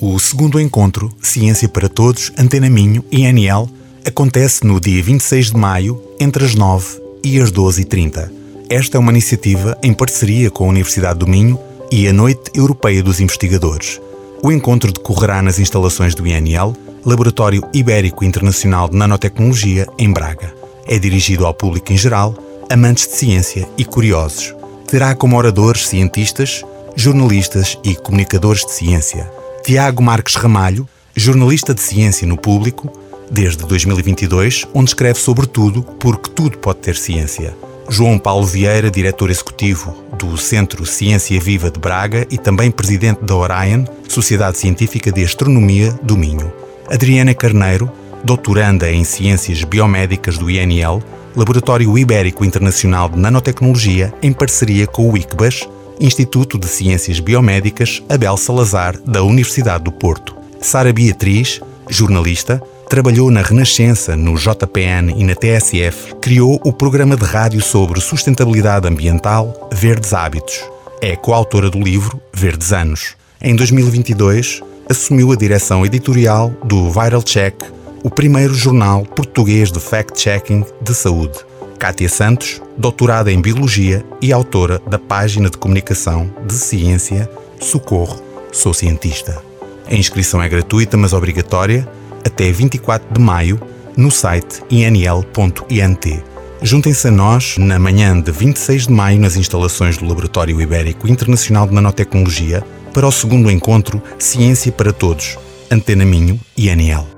O 0.00 0.16
segundo 0.20 0.60
encontro, 0.60 1.12
Ciência 1.20 1.68
para 1.68 1.88
Todos, 1.88 2.30
Antena 2.38 2.70
Minho, 2.70 3.04
INL, 3.10 3.68
acontece 4.06 4.64
no 4.64 4.80
dia 4.80 5.02
26 5.02 5.50
de 5.50 5.56
maio, 5.56 6.00
entre 6.20 6.44
as 6.44 6.54
9 6.54 7.02
e 7.24 7.40
as 7.40 7.50
12h30. 7.50 8.30
Esta 8.70 8.96
é 8.96 9.00
uma 9.00 9.10
iniciativa 9.10 9.76
em 9.82 9.92
parceria 9.92 10.52
com 10.52 10.66
a 10.66 10.68
Universidade 10.68 11.18
do 11.18 11.26
Minho 11.26 11.58
e 11.90 12.06
a 12.06 12.12
Noite 12.12 12.48
Europeia 12.54 13.02
dos 13.02 13.18
Investigadores. 13.18 14.00
O 14.40 14.52
encontro 14.52 14.92
decorrerá 14.92 15.42
nas 15.42 15.58
instalações 15.58 16.14
do 16.14 16.24
INL, 16.24 16.76
Laboratório 17.04 17.68
Ibérico 17.74 18.24
Internacional 18.24 18.88
de 18.88 18.96
Nanotecnologia, 18.96 19.84
em 19.98 20.12
Braga. 20.12 20.54
É 20.86 20.96
dirigido 20.96 21.44
ao 21.44 21.52
público 21.52 21.92
em 21.92 21.96
geral, 21.96 22.36
amantes 22.70 23.08
de 23.08 23.16
ciência 23.16 23.68
e 23.76 23.84
curiosos. 23.84 24.54
Terá 24.86 25.16
como 25.16 25.36
oradores 25.36 25.88
cientistas, 25.88 26.64
jornalistas 26.94 27.76
e 27.82 27.96
comunicadores 27.96 28.64
de 28.64 28.70
ciência. 28.70 29.37
Tiago 29.68 30.02
Marques 30.02 30.34
Ramalho, 30.34 30.88
jornalista 31.14 31.74
de 31.74 31.82
ciência 31.82 32.26
no 32.26 32.38
público, 32.38 32.90
desde 33.30 33.66
2022, 33.66 34.66
onde 34.72 34.88
escreve 34.88 35.20
sobre 35.20 35.46
tudo, 35.46 35.82
porque 35.82 36.30
tudo 36.30 36.56
pode 36.56 36.78
ter 36.78 36.96
ciência. 36.96 37.54
João 37.86 38.18
Paulo 38.18 38.46
Vieira, 38.46 38.90
diretor 38.90 39.28
executivo 39.28 39.94
do 40.18 40.38
Centro 40.38 40.86
Ciência 40.86 41.38
Viva 41.38 41.70
de 41.70 41.78
Braga 41.78 42.26
e 42.30 42.38
também 42.38 42.70
presidente 42.70 43.22
da 43.22 43.36
Orion, 43.36 43.84
Sociedade 44.08 44.56
Científica 44.56 45.12
de 45.12 45.22
Astronomia 45.22 45.92
do 46.02 46.16
Minho. 46.16 46.50
Adriana 46.90 47.34
Carneiro, 47.34 47.92
doutoranda 48.24 48.90
em 48.90 49.04
Ciências 49.04 49.62
Biomédicas 49.64 50.38
do 50.38 50.50
INL, 50.50 51.02
Laboratório 51.36 51.98
Ibérico 51.98 52.42
Internacional 52.42 53.10
de 53.10 53.18
Nanotecnologia, 53.18 54.14
em 54.22 54.32
parceria 54.32 54.86
com 54.86 55.10
o 55.10 55.14
ICBAS, 55.18 55.68
Instituto 56.00 56.58
de 56.58 56.66
Ciências 56.66 57.20
Biomédicas 57.20 58.02
Abel 58.08 58.36
Salazar, 58.36 58.98
da 59.04 59.22
Universidade 59.22 59.84
do 59.84 59.92
Porto. 59.92 60.36
Sara 60.60 60.92
Beatriz, 60.92 61.60
jornalista, 61.88 62.62
trabalhou 62.88 63.30
na 63.30 63.42
Renascença, 63.42 64.16
no 64.16 64.34
JPN 64.34 65.14
e 65.16 65.24
na 65.24 65.34
TSF, 65.34 66.14
criou 66.16 66.60
o 66.64 66.72
programa 66.72 67.16
de 67.16 67.24
rádio 67.24 67.60
sobre 67.60 68.00
sustentabilidade 68.00 68.88
ambiental 68.88 69.68
Verdes 69.72 70.12
Hábitos. 70.12 70.62
É 71.00 71.14
coautora 71.14 71.70
do 71.70 71.78
livro 71.78 72.20
Verdes 72.32 72.72
Anos. 72.72 73.14
Em 73.40 73.54
2022, 73.54 74.62
assumiu 74.88 75.32
a 75.32 75.36
direção 75.36 75.84
editorial 75.84 76.50
do 76.64 76.90
Viral 76.90 77.22
Check, 77.22 77.54
o 78.02 78.10
primeiro 78.10 78.54
jornal 78.54 79.04
português 79.04 79.70
de 79.70 79.80
fact-checking 79.80 80.64
de 80.80 80.94
saúde. 80.94 81.38
Kátia 81.78 82.08
Santos, 82.08 82.60
doutorada 82.76 83.30
em 83.30 83.40
Biologia 83.40 84.04
e 84.20 84.32
autora 84.32 84.80
da 84.84 84.98
página 84.98 85.48
de 85.48 85.56
comunicação 85.56 86.28
de 86.44 86.54
ciência 86.54 87.30
Socorro, 87.60 88.20
sou 88.50 88.74
cientista. 88.74 89.40
A 89.88 89.94
inscrição 89.94 90.42
é 90.42 90.48
gratuita, 90.48 90.96
mas 90.96 91.12
obrigatória, 91.12 91.88
até 92.26 92.50
24 92.50 93.14
de 93.14 93.20
maio, 93.20 93.60
no 93.96 94.10
site 94.10 94.60
inl.int. 94.68 96.20
Juntem-se 96.60 97.06
a 97.06 97.12
nós 97.12 97.56
na 97.58 97.78
manhã 97.78 98.20
de 98.20 98.32
26 98.32 98.88
de 98.88 98.92
maio 98.92 99.20
nas 99.20 99.36
instalações 99.36 99.96
do 99.96 100.04
Laboratório 100.04 100.60
Ibérico 100.60 101.06
Internacional 101.06 101.68
de 101.68 101.74
Nanotecnologia 101.74 102.64
para 102.92 103.06
o 103.06 103.12
segundo 103.12 103.48
encontro 103.48 104.02
Ciência 104.18 104.72
para 104.72 104.92
Todos, 104.92 105.38
Antena 105.70 106.04
Minho 106.04 106.40
e 106.56 106.68
INL. 106.68 107.17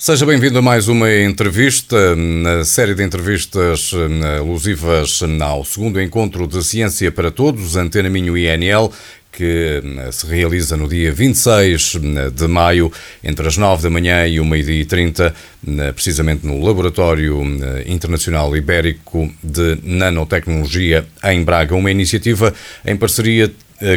Seja 0.00 0.24
bem-vindo 0.24 0.60
a 0.60 0.62
mais 0.62 0.86
uma 0.86 1.12
entrevista, 1.12 2.14
na 2.14 2.64
série 2.64 2.94
de 2.94 3.02
entrevistas 3.02 3.90
alusivas 4.38 5.20
ao 5.40 5.64
segundo 5.64 6.00
encontro 6.00 6.46
de 6.46 6.62
Ciência 6.62 7.10
para 7.10 7.32
Todos, 7.32 7.74
Antena 7.74 8.08
Minho 8.08 8.38
INL, 8.38 8.92
que 9.32 9.82
se 10.12 10.24
realiza 10.28 10.76
no 10.76 10.88
dia 10.88 11.12
26 11.12 11.96
de 12.32 12.46
maio, 12.46 12.92
entre 13.24 13.48
as 13.48 13.56
9 13.56 13.82
da 13.82 13.90
manhã 13.90 14.24
e 14.24 14.36
1h30, 14.36 15.34
precisamente 15.92 16.46
no 16.46 16.64
Laboratório 16.64 17.42
Internacional 17.84 18.56
Ibérico 18.56 19.28
de 19.42 19.80
Nanotecnologia 19.82 21.04
em 21.24 21.42
Braga. 21.42 21.74
Uma 21.74 21.90
iniciativa 21.90 22.54
em 22.86 22.96
parceria 22.96 23.52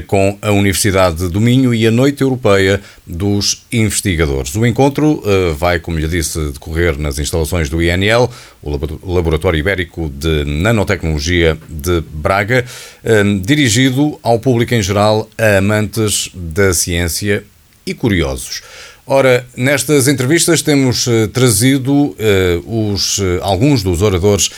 com 0.08 0.38
a 0.42 0.52
Universidade 0.52 1.28
do 1.28 1.42
Minho 1.42 1.74
e 1.74 1.88
a 1.88 1.92
Noite 1.92 2.22
Europeia 2.22 2.81
dos 3.06 3.66
Investigadores. 3.72 4.56
O 4.56 4.66
encontro 4.66 5.22
eh, 5.25 5.53
vai, 5.58 5.80
como 5.80 5.97
lhe 5.97 6.08
disse, 6.08 6.40
decorrer 6.52 6.97
nas 7.00 7.18
instalações 7.18 7.69
do 7.69 7.81
INL, 7.81 8.30
o 8.62 9.14
Laboratório 9.14 9.58
Ibérico 9.58 10.09
de 10.09 10.46
Nanotecnologia 10.46 11.58
de 11.68 12.02
Braga, 12.14 12.66
eh, 13.03 13.24
dirigido 13.41 14.20
ao 14.22 14.40
público 14.40 14.74
em 14.75 14.81
geral, 14.81 15.30
a 15.38 15.58
amantes 15.58 16.30
da 16.34 16.74
ciência 16.74 17.44
e 17.86 17.94
curiosos. 17.94 18.62
Ora, 19.08 19.44
nestas 19.58 20.08
entrevistas 20.08 20.62
temos 20.62 21.08
uh, 21.08 21.28
trazido 21.28 21.92
uh, 21.92 22.92
os, 22.94 23.18
uh, 23.18 23.40
alguns 23.42 23.82
dos 23.82 24.04
oradores 24.04 24.52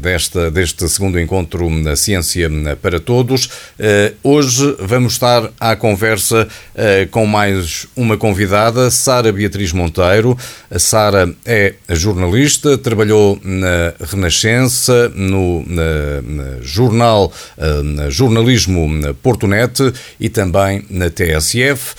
desta, 0.00 0.50
deste 0.50 0.88
segundo 0.88 1.18
encontro 1.20 1.70
na 1.70 1.94
Ciência 1.94 2.50
para 2.80 2.98
Todos. 3.00 3.48
hoje 4.22 4.76
vamos 4.78 5.14
estar 5.14 5.50
à 5.58 5.74
conversa 5.74 6.46
com 7.10 7.26
mais 7.26 7.86
uma 7.96 8.16
convidada, 8.16 8.90
Sara 8.90 9.32
Beatriz 9.32 9.72
Monteiro. 9.72 10.36
A 10.70 10.78
Sara 10.78 11.32
é 11.44 11.74
jornalista, 11.90 12.78
trabalhou 12.78 13.40
na 13.42 13.92
Renascença, 14.00 15.10
no 15.14 15.64
na, 15.66 16.22
na 16.22 16.62
jornal 16.62 17.32
na 17.84 18.08
Jornalismo 18.08 19.14
Portonet 19.22 19.92
e 20.18 20.28
também 20.28 20.84
na 20.88 21.10
TSF. 21.10 21.94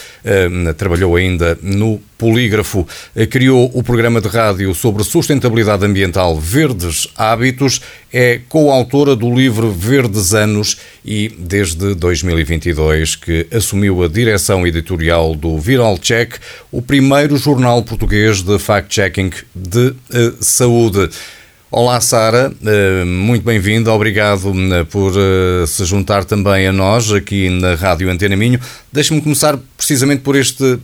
trabalhou 0.77 1.15
ainda 1.15 1.57
no 1.61 2.01
Polígrafo. 2.17 2.87
Eh, 3.15 3.25
criou 3.25 3.71
o 3.73 3.81
programa 3.81 4.21
de 4.21 4.27
rádio 4.27 4.75
sobre 4.75 5.03
sustentabilidade 5.03 5.83
ambiental 5.83 6.39
Verdes 6.39 7.07
Hábitos, 7.15 7.81
é 8.13 8.39
coautora 8.47 9.15
do 9.15 9.33
livro 9.33 9.71
Verdes 9.71 10.33
Anos 10.33 10.77
e, 11.03 11.29
desde 11.39 11.95
2022, 11.95 13.15
que 13.15 13.47
assumiu 13.51 14.03
a 14.03 14.07
direção 14.07 14.67
editorial 14.67 15.33
do 15.33 15.57
Viral 15.57 15.97
Check, 15.97 16.35
o 16.71 16.81
primeiro 16.81 17.37
jornal 17.37 17.81
português 17.81 18.43
de 18.43 18.59
fact-checking 18.59 19.31
de 19.55 19.87
uh, 19.87 19.95
saúde. 20.39 21.09
Olá, 21.71 22.01
Sara, 22.01 22.51
eh, 22.65 23.05
muito 23.05 23.43
bem-vinda, 23.43 23.93
obrigado 23.93 24.51
por 24.89 25.13
se 25.65 25.85
juntar 25.85 26.25
também 26.25 26.67
a 26.67 26.73
nós 26.73 27.13
aqui 27.13 27.49
na 27.49 27.75
Rádio 27.75 28.11
Antena 28.11 28.35
Minho. 28.35 28.59
Deixe-me 28.91 29.21
começar 29.21 29.57
precisamente 29.77 30.21
por 30.21 30.35
este 30.35 30.77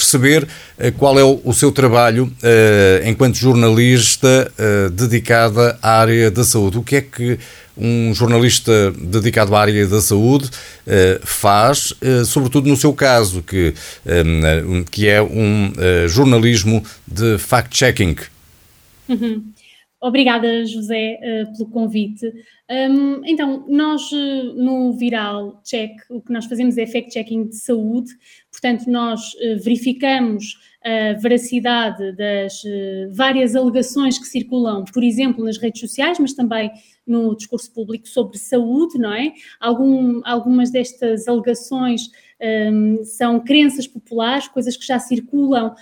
perceber 0.00 0.44
uh, 0.44 0.92
qual 0.98 1.18
é 1.18 1.22
o, 1.22 1.52
seu 1.52 1.70
trabalho 1.70 2.24
uh, 2.24 3.08
enquanto 3.08 3.36
jornalista 3.36 4.50
uh, 4.58 4.90
dedicada 4.90 5.78
à 5.82 6.00
área 6.00 6.30
da 6.30 6.42
saúde. 6.42 6.78
O 6.78 6.82
que 6.82 6.96
é 6.96 7.02
que 7.02 7.38
um 7.76 8.14
jornalista 8.14 8.90
dedicado 8.92 9.54
à 9.54 9.60
área 9.60 9.86
da 9.86 10.02
saúde 10.02 10.50
faz, 11.22 11.94
sobretudo 12.26 12.68
no 12.68 12.76
seu 12.76 12.92
caso, 12.92 13.42
que, 13.42 13.72
que 14.90 15.08
é 15.08 15.22
um 15.22 15.72
jornalismo 16.06 16.84
de 17.06 17.38
fact-checking? 17.38 18.16
Uhum. 19.08 19.44
Obrigada, 19.98 20.66
José, 20.66 21.18
pelo 21.56 21.70
convite. 21.70 22.26
Um, 22.70 23.22
então, 23.24 23.64
nós 23.66 24.10
no 24.56 24.92
Viral 24.92 25.62
Check, 25.64 25.92
o 26.10 26.20
que 26.20 26.32
nós 26.32 26.44
fazemos 26.44 26.76
é 26.76 26.86
fact-checking 26.86 27.48
de 27.48 27.56
saúde, 27.56 28.10
Portanto, 28.50 28.90
nós 28.90 29.20
eh, 29.40 29.54
verificamos 29.56 30.58
a 30.82 31.12
veracidade 31.20 32.12
das 32.12 32.62
eh, 32.64 33.08
várias 33.12 33.54
alegações 33.54 34.18
que 34.18 34.26
circulam, 34.26 34.84
por 34.84 35.04
exemplo, 35.04 35.44
nas 35.44 35.58
redes 35.58 35.80
sociais, 35.80 36.18
mas 36.18 36.32
também 36.32 36.70
no 37.06 37.36
discurso 37.36 37.72
público 37.72 38.08
sobre 38.08 38.38
saúde, 38.38 38.98
não 38.98 39.12
é? 39.12 39.32
Algum, 39.60 40.20
algumas 40.24 40.70
destas 40.70 41.28
alegações 41.28 42.10
um, 42.72 43.04
são 43.04 43.40
crenças 43.40 43.86
populares, 43.86 44.48
coisas 44.48 44.76
que 44.76 44.86
já 44.86 44.98
circulam 44.98 45.74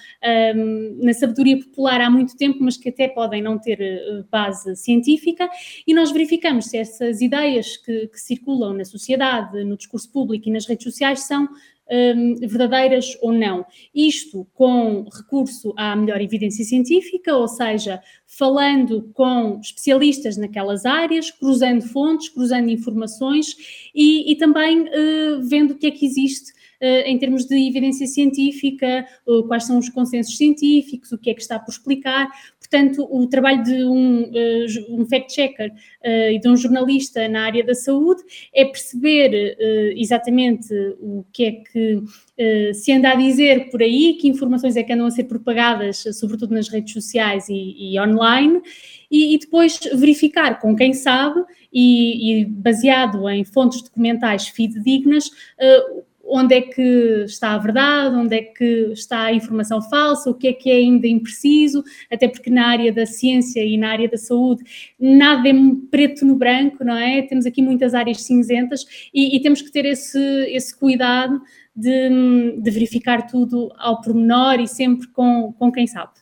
um, 0.56 0.98
na 1.02 1.12
sabedoria 1.12 1.58
popular 1.58 2.00
há 2.00 2.10
muito 2.10 2.36
tempo, 2.36 2.58
mas 2.60 2.76
que 2.76 2.88
até 2.88 3.08
podem 3.08 3.40
não 3.42 3.58
ter 3.58 3.78
uh, 3.80 4.24
base 4.30 4.74
científica, 4.74 5.48
e 5.86 5.94
nós 5.94 6.10
verificamos 6.10 6.66
se 6.66 6.78
essas 6.78 7.20
ideias 7.20 7.76
que, 7.76 8.08
que 8.08 8.18
circulam 8.18 8.72
na 8.74 8.84
sociedade, 8.84 9.62
no 9.64 9.76
discurso 9.76 10.10
público 10.10 10.48
e 10.48 10.52
nas 10.52 10.66
redes 10.66 10.84
sociais 10.84 11.20
são 11.20 11.48
um, 11.90 12.34
verdadeiras 12.36 13.16
ou 13.20 13.32
não. 13.32 13.64
Isto 13.94 14.46
com 14.54 15.06
recurso 15.12 15.72
à 15.76 15.96
melhor 15.96 16.20
evidência 16.20 16.64
científica, 16.64 17.36
ou 17.36 17.48
seja, 17.48 18.00
falando 18.26 19.10
com 19.14 19.58
especialistas 19.60 20.36
naquelas 20.36 20.84
áreas, 20.84 21.30
cruzando 21.30 21.82
fontes, 21.82 22.28
cruzando 22.28 22.70
informações 22.70 23.56
e, 23.94 24.30
e 24.30 24.36
também 24.36 24.82
uh, 24.82 25.42
vendo 25.48 25.72
o 25.72 25.78
que 25.78 25.86
é 25.86 25.90
que 25.90 26.04
existe 26.04 26.52
uh, 26.80 27.06
em 27.06 27.18
termos 27.18 27.44
de 27.46 27.56
evidência 27.56 28.06
científica, 28.06 29.06
uh, 29.26 29.44
quais 29.44 29.64
são 29.64 29.78
os 29.78 29.88
consensos 29.88 30.36
científicos, 30.36 31.12
o 31.12 31.18
que 31.18 31.30
é 31.30 31.34
que 31.34 31.40
está 31.40 31.58
por 31.58 31.72
explicar. 31.72 32.28
Portanto, 32.70 33.08
o 33.10 33.26
trabalho 33.26 33.62
de 33.62 33.84
um, 33.84 34.30
um 34.90 35.06
fact-checker 35.06 35.72
e 36.04 36.38
de 36.38 36.48
um 36.48 36.56
jornalista 36.56 37.26
na 37.26 37.46
área 37.46 37.64
da 37.64 37.74
saúde 37.74 38.22
é 38.54 38.64
perceber 38.64 39.56
exatamente 39.96 40.72
o 41.00 41.24
que 41.32 41.44
é 41.44 41.52
que 41.52 42.02
se 42.74 42.92
anda 42.92 43.10
a 43.10 43.14
dizer 43.14 43.70
por 43.70 43.82
aí, 43.82 44.18
que 44.20 44.28
informações 44.28 44.76
é 44.76 44.82
que 44.82 44.92
andam 44.92 45.06
a 45.06 45.10
ser 45.10 45.24
propagadas, 45.24 46.04
sobretudo 46.12 46.54
nas 46.54 46.68
redes 46.68 46.92
sociais 46.92 47.48
e, 47.48 47.94
e 47.94 48.00
online, 48.00 48.60
e, 49.10 49.34
e, 49.34 49.38
depois 49.38 49.78
verificar 49.94 50.60
com 50.60 50.76
quem 50.76 50.92
sabe 50.92 51.42
e, 51.72 52.42
e 52.42 52.44
baseado 52.44 53.28
em 53.28 53.44
fontes 53.44 53.82
documentais 53.82 54.48
fidedignas 54.48 55.28
uh, 55.28 56.02
onde 56.28 56.54
é 56.54 56.60
que 56.60 57.24
está 57.24 57.54
a 57.54 57.58
verdade, 57.58 58.14
onde 58.14 58.36
é 58.36 58.42
que 58.42 58.92
está 58.92 59.24
a 59.24 59.32
informação 59.32 59.80
falsa, 59.82 60.30
o 60.30 60.34
que 60.34 60.48
é 60.48 60.52
que 60.52 60.70
é 60.70 60.74
ainda 60.74 61.06
impreciso, 61.06 61.82
até 62.10 62.28
porque 62.28 62.50
na 62.50 62.66
área 62.66 62.92
da 62.92 63.06
ciência 63.06 63.64
e 63.64 63.76
na 63.76 63.90
área 63.90 64.08
da 64.08 64.18
saúde 64.18 64.62
nada 65.00 65.48
é 65.48 65.52
preto 65.90 66.24
no 66.26 66.36
branco, 66.36 66.84
não 66.84 66.96
é? 66.96 67.22
Temos 67.22 67.46
aqui 67.46 67.62
muitas 67.62 67.94
áreas 67.94 68.22
cinzentas 68.22 68.84
e, 69.12 69.36
e 69.36 69.40
temos 69.40 69.62
que 69.62 69.72
ter 69.72 69.86
esse, 69.86 70.18
esse 70.48 70.76
cuidado 70.78 71.40
de, 71.74 72.60
de, 72.60 72.70
verificar 72.70 73.26
tudo 73.26 73.72
ao 73.78 74.00
pormenor 74.00 74.60
e 74.60 74.66
sempre 74.66 75.06
com, 75.08 75.52
com 75.52 75.72
quem 75.72 75.86
sabe. 75.86 76.12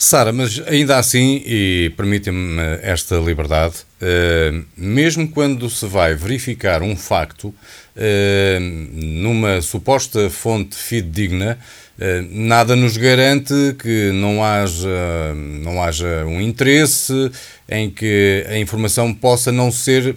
Sara, 0.00 0.32
mas 0.32 0.62
ainda 0.68 0.96
assim, 0.96 1.42
e 1.44 1.92
permitem-me 1.96 2.62
esta 2.82 3.16
liberdade, 3.16 3.78
uh, 4.00 4.64
mesmo 4.76 5.28
quando 5.28 5.68
se 5.68 5.84
vai 5.86 6.14
verificar 6.14 6.82
um 6.84 6.94
facto 6.94 7.48
uh, 7.48 8.60
numa 8.60 9.60
suposta 9.60 10.30
fonte 10.30 10.76
fidedigna, 10.76 11.58
uh, 11.98 12.28
nada 12.30 12.76
nos 12.76 12.96
garante 12.96 13.52
que 13.76 14.12
não 14.12 14.40
haja, 14.40 15.34
não 15.34 15.82
haja 15.82 16.24
um 16.26 16.40
interesse 16.40 17.32
em 17.68 17.90
que 17.90 18.46
a 18.48 18.56
informação 18.56 19.12
possa 19.12 19.50
não 19.50 19.72
ser 19.72 20.14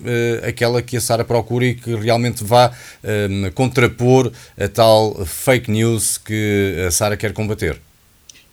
aquela 0.48 0.83
que 0.83 0.95
a 0.95 1.01
Sara 1.01 1.25
procura 1.25 1.66
e 1.66 1.74
que 1.74 1.95
realmente 1.95 2.44
vá 2.44 2.72
contrapor 3.56 4.31
a 4.57 4.68
tal 4.69 5.25
fake 5.25 5.69
news 5.69 6.19
que 6.19 6.86
a 6.88 6.92
Sara 6.92 7.18
quer 7.18 7.33
combater. 7.33 7.78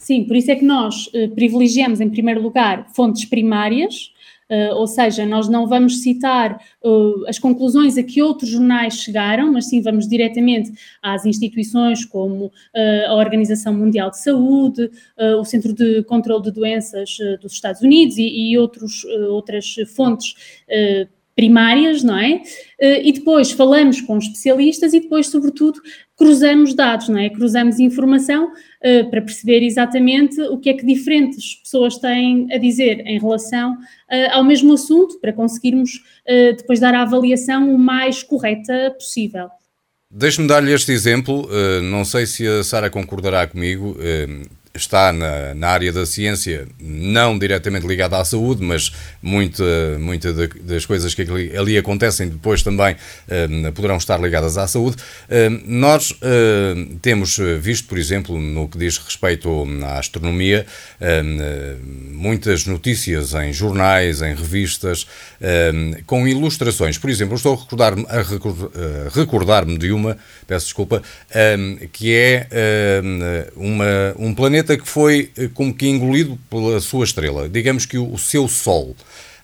Sim, 0.08 0.24
por 0.24 0.36
isso 0.36 0.50
é 0.50 0.56
que 0.56 0.64
nós 0.64 1.06
uh, 1.08 1.28
privilegiamos, 1.34 2.00
em 2.00 2.08
primeiro 2.08 2.40
lugar, 2.40 2.86
fontes 2.94 3.26
primárias, 3.26 4.10
uh, 4.50 4.74
ou 4.76 4.86
seja, 4.86 5.26
nós 5.26 5.50
não 5.50 5.66
vamos 5.66 5.98
citar 6.00 6.58
uh, 6.82 7.28
as 7.28 7.38
conclusões 7.38 7.98
a 7.98 8.02
que 8.02 8.22
outros 8.22 8.48
jornais 8.48 8.94
chegaram, 8.94 9.52
mas 9.52 9.68
sim 9.68 9.82
vamos 9.82 10.08
diretamente 10.08 10.72
às 11.02 11.26
instituições 11.26 12.06
como 12.06 12.50
a 13.06 13.14
Organização 13.16 13.74
Mundial 13.74 14.10
de 14.10 14.18
Saúde, 14.22 14.90
o 15.38 15.44
Centro 15.44 15.74
de 15.74 16.02
Controlo 16.04 16.42
de 16.42 16.52
Doenças 16.52 17.18
dos 17.42 17.52
Estados 17.52 17.82
Unidos 17.82 18.16
e, 18.16 18.22
e 18.22 18.56
outros, 18.56 19.04
outras 19.28 19.74
fontes 19.94 20.34
primárias, 21.38 22.02
não 22.02 22.18
é? 22.18 22.42
E 22.80 23.12
depois 23.12 23.52
falamos 23.52 24.00
com 24.00 24.18
especialistas 24.18 24.92
e 24.92 24.98
depois, 24.98 25.28
sobretudo, 25.28 25.80
cruzamos 26.16 26.74
dados, 26.74 27.08
não 27.08 27.18
é? 27.18 27.30
Cruzamos 27.30 27.78
informação 27.78 28.46
uh, 28.46 29.08
para 29.08 29.22
perceber 29.22 29.62
exatamente 29.64 30.40
o 30.40 30.58
que 30.58 30.70
é 30.70 30.74
que 30.74 30.84
diferentes 30.84 31.54
pessoas 31.62 31.96
têm 31.98 32.48
a 32.52 32.58
dizer 32.58 33.06
em 33.06 33.20
relação 33.20 33.74
uh, 33.74 34.32
ao 34.32 34.42
mesmo 34.42 34.72
assunto, 34.72 35.20
para 35.20 35.32
conseguirmos 35.32 36.02
depois 36.56 36.80
dar 36.80 36.92
a 36.92 37.02
avaliação 37.02 37.72
o 37.72 37.78
mais 37.78 38.22
correta 38.22 38.90
possível. 38.98 39.48
Deixe-me 40.10 40.48
dar-lhe 40.48 40.72
este 40.72 40.90
exemplo, 40.90 41.48
não 41.82 42.04
sei 42.04 42.26
se 42.26 42.46
a 42.46 42.62
Sara 42.64 42.90
concordará 42.90 43.46
comigo 43.46 43.96
está 44.78 45.12
na, 45.12 45.54
na, 45.54 45.68
área 45.68 45.92
da 45.92 46.06
ciência, 46.06 46.66
não 46.80 47.38
diretamente 47.38 47.86
ligada 47.86 48.16
à 48.16 48.24
saúde, 48.24 48.62
mas 48.62 48.92
muita, 49.22 49.64
muita 49.98 50.32
das 50.32 50.86
coisas 50.86 51.14
que 51.14 51.22
ali, 51.22 51.56
ali 51.56 51.78
acontecem 51.78 52.28
depois 52.28 52.62
também 52.62 52.94
uh, 52.94 53.72
poderão 53.72 53.96
estar 53.96 54.20
ligadas 54.20 54.56
à 54.56 54.66
saúde. 54.66 54.96
Uh, 55.28 55.60
nós 55.66 56.10
uh, 56.12 56.96
temos 57.02 57.38
visto, 57.60 57.88
por 57.88 57.98
exemplo, 57.98 58.40
no 58.40 58.68
que 58.68 58.78
diz 58.78 58.98
respeito 58.98 59.48
à 59.84 59.98
astronomia, 59.98 60.66
muitas 62.12 62.66
notícias 62.66 63.34
em 63.34 63.52
jornais, 63.52 64.22
em 64.22 64.34
revistas, 64.34 65.06
com 66.06 66.26
ilustrações. 66.26 66.98
Por 66.98 67.10
exemplo, 67.10 67.36
estou 67.36 67.54
a 67.54 67.56
recordar-me 67.58 68.06
recordar 69.12 69.64
de 69.64 69.90
uma, 69.92 70.16
peço 70.46 70.66
desculpa, 70.66 71.02
que 71.92 72.14
é 72.14 72.46
uma, 73.56 74.14
um 74.18 74.34
planeta 74.34 74.67
planeta 74.68 74.76
que 74.76 74.88
foi 74.88 75.30
eh, 75.36 75.48
como 75.54 75.72
que 75.72 75.88
engolido 75.88 76.38
pela 76.50 76.80
sua 76.80 77.04
estrela. 77.04 77.48
Digamos 77.48 77.86
que 77.86 77.96
o, 77.96 78.18
seu 78.18 78.46
Sol. 78.46 78.94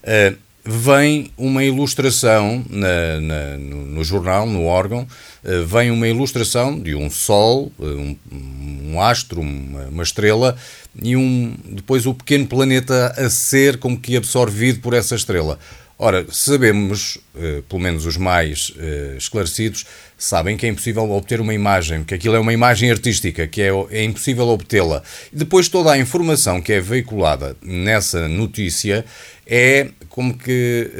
Uh, 0.03 0.37
vem 0.67 1.31
uma 1.37 1.63
ilustração 1.63 2.63
na, 2.69 3.21
na, 3.21 3.57
no, 3.57 3.85
no, 3.85 4.03
jornal, 4.03 4.47
no 4.47 4.65
órgão, 4.65 5.07
uh, 5.43 5.65
vem 5.65 5.89
uma 5.89 6.07
ilustração 6.07 6.79
de 6.79 6.95
um 6.95 7.09
Sol, 7.09 7.71
um, 7.79 8.15
um 8.31 9.01
astro, 9.01 9.41
uma, 9.41 9.85
uma, 9.85 10.03
estrela, 10.03 10.55
e 11.01 11.15
um, 11.15 11.55
depois 11.69 12.05
o 12.05 12.13
pequeno 12.13 12.45
planeta 12.47 13.13
a 13.17 13.29
ser 13.29 13.77
como 13.77 13.99
que 13.99 14.15
absorvido 14.15 14.79
por 14.79 14.93
essa 14.93 15.15
estrela. 15.15 15.57
Ora, 15.97 16.25
sabemos, 16.29 17.17
uh, 17.33 17.61
pelo 17.63 17.81
menos 17.81 18.05
os 18.05 18.17
mais 18.17 18.69
uh, 18.71 19.17
esclarecidos, 19.17 19.85
sabem 20.17 20.57
que 20.57 20.65
é 20.65 20.69
impossível 20.69 21.09
obter 21.09 21.39
uma 21.39 21.53
imagem, 21.53 22.03
que 22.03 22.13
aquilo 22.13 22.35
é 22.35 22.39
uma 22.39 22.51
imagem 22.51 22.91
artística, 22.91 23.47
que 23.47 23.61
é, 23.61 23.69
é 23.91 24.03
impossível 24.03 24.45
obtê-la. 24.49 25.01
Depois, 25.31 25.69
toda 25.69 25.93
a 25.93 25.97
informação 25.97 26.61
que 26.61 26.73
é 26.73 26.81
veiculada 26.81 27.55
nessa 27.61 28.27
notícia 28.27 29.05
é 29.47 29.89
como 30.09 30.37
que. 30.37 30.91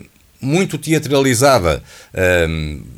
Uh, 0.00 0.14
muito 0.40 0.76
teatralizada, 0.76 1.82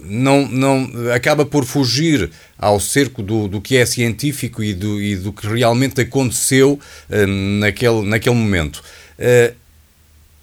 não, 0.04 0.48
não, 0.48 0.90
acaba 1.14 1.46
por 1.46 1.64
fugir 1.64 2.28
ao 2.58 2.80
cerco 2.80 3.22
do, 3.22 3.46
do 3.46 3.60
que 3.60 3.76
é 3.76 3.86
científico 3.86 4.64
e 4.64 4.74
do, 4.74 5.00
e 5.00 5.14
do 5.14 5.32
que 5.32 5.46
realmente 5.46 6.00
aconteceu 6.00 6.80
naquele, 7.60 8.02
naquele 8.02 8.34
momento. 8.34 8.82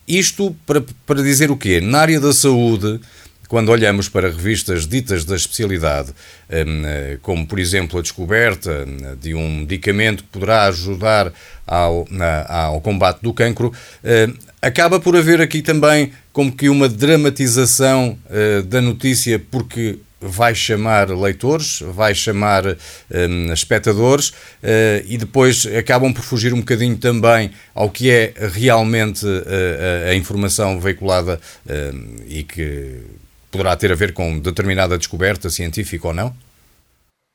Isto 0.07 0.55
para, 0.65 0.83
para 1.05 1.21
dizer 1.21 1.49
o 1.51 1.57
quê? 1.57 1.79
Na 1.79 1.99
área 1.99 2.19
da 2.19 2.33
saúde, 2.33 2.99
quando 3.47 3.69
olhamos 3.69 4.09
para 4.09 4.29
revistas 4.29 4.87
ditas 4.87 5.25
da 5.25 5.35
especialidade, 5.35 6.11
hum, 6.49 6.81
eh, 6.85 7.17
como 7.21 7.45
por 7.45 7.59
exemplo 7.59 7.99
a 7.99 8.01
descoberta 8.01 8.83
hum, 8.87 9.15
de 9.21 9.35
um 9.35 9.59
medicamento 9.59 10.23
que 10.23 10.29
poderá 10.29 10.63
ajudar 10.65 11.31
ao, 11.67 12.07
ao 12.47 12.81
combate 12.81 13.21
do 13.21 13.33
cancro, 13.33 13.71
hum, 14.03 14.33
acaba 14.61 14.99
por 14.99 15.15
haver 15.15 15.39
aqui 15.39 15.61
também 15.61 16.11
como 16.31 16.51
que 16.51 16.67
uma 16.67 16.89
dramatização 16.89 18.17
eh, 18.29 18.63
da 18.63 18.81
notícia, 18.81 19.39
porque 19.51 19.99
vai 20.23 20.55
chamar 20.55 21.09
leitores, 21.09 21.81
vai 21.81 22.15
chamar 22.15 22.65
um, 22.65 23.53
espectadores 23.53 24.29
uh, 24.29 25.05
e 25.05 25.17
depois 25.17 25.65
acabam 25.65 26.13
por 26.13 26.23
fugir 26.23 26.53
um 26.53 26.59
bocadinho 26.59 26.97
também 26.97 27.51
ao 27.75 27.89
que 27.89 28.09
é 28.09 28.33
realmente 28.53 29.25
uh, 29.25 30.09
a 30.09 30.15
informação 30.15 30.79
veiculada 30.79 31.39
uh, 31.65 32.23
e 32.27 32.43
que 32.43 33.01
poderá 33.51 33.75
ter 33.75 33.91
a 33.91 33.95
ver 33.95 34.13
com 34.13 34.39
determinada 34.39 34.97
descoberta 34.97 35.49
científica 35.49 36.07
ou 36.07 36.13
não? 36.13 36.33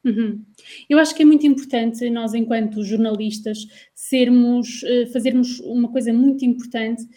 Uhum. 0.04 0.40
Eu 0.88 0.99
acho 0.99 1.14
que 1.14 1.23
é 1.23 1.26
muito 1.26 1.47
importante 1.47 2.09
nós, 2.09 2.33
enquanto 2.33 2.85
jornalistas, 2.85 3.59
sermos, 3.95 4.80
fazermos 5.12 5.61
uma 5.61 5.88
coisa 5.90 6.12
muito 6.12 6.45
importante 6.45 7.02
eh, 7.02 7.09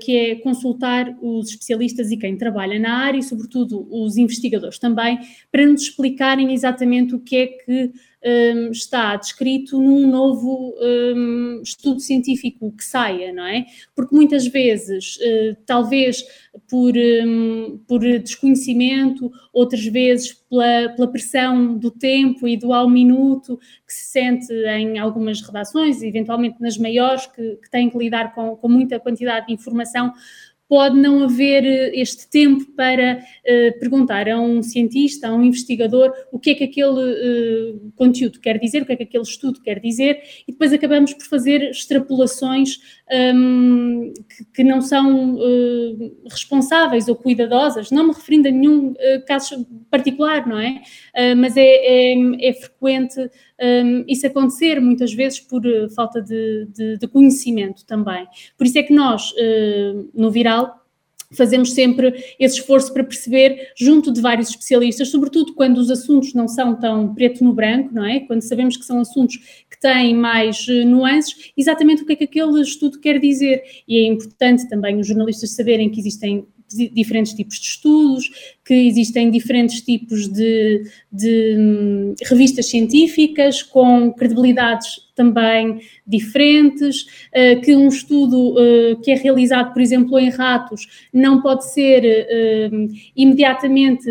que 0.00 0.16
é 0.16 0.34
consultar 0.36 1.16
os 1.20 1.50
especialistas 1.50 2.10
e 2.10 2.16
quem 2.16 2.36
trabalha 2.36 2.78
na 2.78 2.98
área 2.98 3.18
e, 3.18 3.22
sobretudo, 3.22 3.86
os 3.90 4.16
investigadores 4.16 4.78
também, 4.78 5.18
para 5.50 5.66
nos 5.66 5.82
explicarem 5.82 6.52
exatamente 6.52 7.14
o 7.14 7.20
que 7.20 7.36
é 7.36 7.46
que 7.46 7.92
um, 8.24 8.70
está 8.70 9.14
descrito 9.16 9.80
num 9.80 10.06
novo 10.08 10.74
um, 10.80 11.60
estudo 11.62 12.00
científico 12.00 12.72
que 12.72 12.84
saia, 12.84 13.32
não 13.32 13.46
é? 13.46 13.66
Porque 13.94 14.14
muitas 14.14 14.46
vezes, 14.46 15.16
uh, 15.16 15.56
talvez 15.64 16.24
por, 16.68 16.92
um, 16.96 17.78
por 17.86 18.00
desconhecimento, 18.00 19.30
outras 19.52 19.84
vezes 19.86 20.32
pela, 20.32 20.88
pela, 20.94 21.08
pressão 21.08 21.76
do 21.76 21.90
tempo 21.90 22.48
e 22.48 22.56
do 22.56 22.72
ao 22.72 22.88
minuto 22.88 23.58
que 23.86 23.92
se 23.92 24.10
sente 24.10 24.52
em 24.52 24.98
algumas 24.98 25.40
redações, 25.40 26.02
eventualmente 26.02 26.60
nas 26.60 26.76
maiores, 26.78 27.26
que, 27.26 27.56
que 27.56 27.70
têm 27.70 27.88
que 27.90 27.98
lidar 27.98 28.34
com, 28.34 28.56
com 28.56 28.68
muita 28.68 28.98
quantidade 28.98 29.46
de 29.46 29.52
informação, 29.52 30.12
pode 30.68 30.98
não 30.98 31.22
haver 31.22 31.64
eh, 31.64 31.92
este 31.94 32.28
tempo 32.28 32.64
para 32.76 33.18
uh, 33.18 33.78
perguntar 33.78 34.28
a 34.28 34.40
um 34.40 34.62
cientista, 34.62 35.28
a 35.28 35.34
um 35.34 35.42
investigador, 35.42 36.12
o 36.32 36.38
que 36.38 36.50
é 36.50 36.54
que 36.54 36.64
aquele 36.64 37.72
uh, 37.72 37.92
conteúdo 37.94 38.40
quer 38.40 38.58
dizer, 38.58 38.82
o 38.82 38.86
que 38.86 38.92
é 38.92 38.96
que 38.96 39.04
aquele 39.04 39.22
estudo 39.22 39.60
quer 39.62 39.78
dizer, 39.78 40.20
e 40.46 40.52
depois 40.52 40.72
acabamos 40.72 41.14
por 41.14 41.24
fazer 41.24 41.70
extrapolações 41.70 42.78
um, 43.34 44.12
que, 44.28 44.44
que, 44.56 44.64
não 44.64 44.80
são 44.80 45.36
uh, 45.36 46.12
responsáveis 46.28 47.06
ou 47.06 47.14
cuidadosas, 47.14 47.92
não 47.92 48.08
me 48.08 48.12
referindo 48.12 48.48
a 48.48 48.50
nenhum 48.50 48.94
caso 49.26 49.66
particular, 49.90 50.46
não 50.46 50.58
é? 50.58 50.82
mas 51.36 51.56
é, 51.56 51.62
é, 51.62 52.48
é 52.48 52.52
frequente 52.52 53.16
um, 53.60 54.04
isso 54.06 54.26
acontecer, 54.26 54.80
muitas 54.80 55.12
vezes 55.12 55.40
por 55.40 55.62
falta 55.94 56.20
de, 56.20 56.66
de, 56.74 56.98
de, 56.98 57.08
conhecimento 57.08 57.84
também. 57.86 58.26
Por 58.56 58.66
isso 58.66 58.78
é 58.78 58.82
que 58.82 58.92
nós, 58.92 59.32
no 60.14 60.30
Viral, 60.30 60.55
fazemos 61.32 61.72
sempre 61.72 62.12
esse 62.38 62.60
esforço 62.60 62.92
para 62.92 63.04
perceber, 63.04 63.72
junto 63.76 64.12
de 64.12 64.20
vários 64.20 64.50
especialistas, 64.50 65.10
sobretudo 65.10 65.54
quando 65.54 65.78
os 65.78 65.90
assuntos 65.90 66.34
não 66.34 66.48
são 66.48 66.78
tão 66.78 67.14
preto 67.14 67.42
no 67.42 67.52
branco, 67.52 67.92
não 67.92 68.04
é? 68.04 68.20
Quando 68.20 68.42
sabemos 68.42 68.76
que 68.76 68.84
são 68.84 69.00
assuntos 69.00 69.36
que 69.70 69.80
têm 69.80 70.14
mais 70.14 70.66
uh, 70.68 70.84
nuances, 70.84 71.52
exatamente 71.56 72.02
o 72.02 72.06
que 72.06 72.12
é 72.12 72.16
que 72.16 72.24
aquele 72.24 72.60
estudo 72.60 73.00
quer 73.00 73.18
dizer. 73.18 73.62
E 73.86 73.98
é 73.98 74.06
importante 74.06 74.68
também 74.68 74.98
os 74.98 75.06
jornalistas 75.06 75.50
saberem 75.50 75.90
que 75.90 76.00
existem 76.00 76.46
diferentes 76.92 77.32
tipos 77.32 77.58
de 77.58 77.66
estudos, 77.66 78.56
que 78.64 78.74
existem 78.74 79.30
diferentes 79.30 79.80
tipos 79.82 80.26
de, 80.26 80.82
de 81.12 81.56
hum, 81.56 82.14
revistas 82.24 82.68
científicas 82.68 83.62
com 83.62 84.12
credibilidades 84.12 85.05
também 85.16 85.80
diferentes, 86.06 87.02
uh, 87.02 87.60
que 87.62 87.74
um 87.74 87.88
estudo 87.88 88.52
uh, 88.52 89.00
que 89.00 89.10
é 89.10 89.14
realizado, 89.14 89.72
por 89.72 89.82
exemplo, 89.82 90.18
em 90.18 90.28
ratos, 90.28 91.08
não 91.12 91.40
pode 91.42 91.72
ser 91.72 92.04
uh, 92.04 92.88
imediatamente 93.16 94.08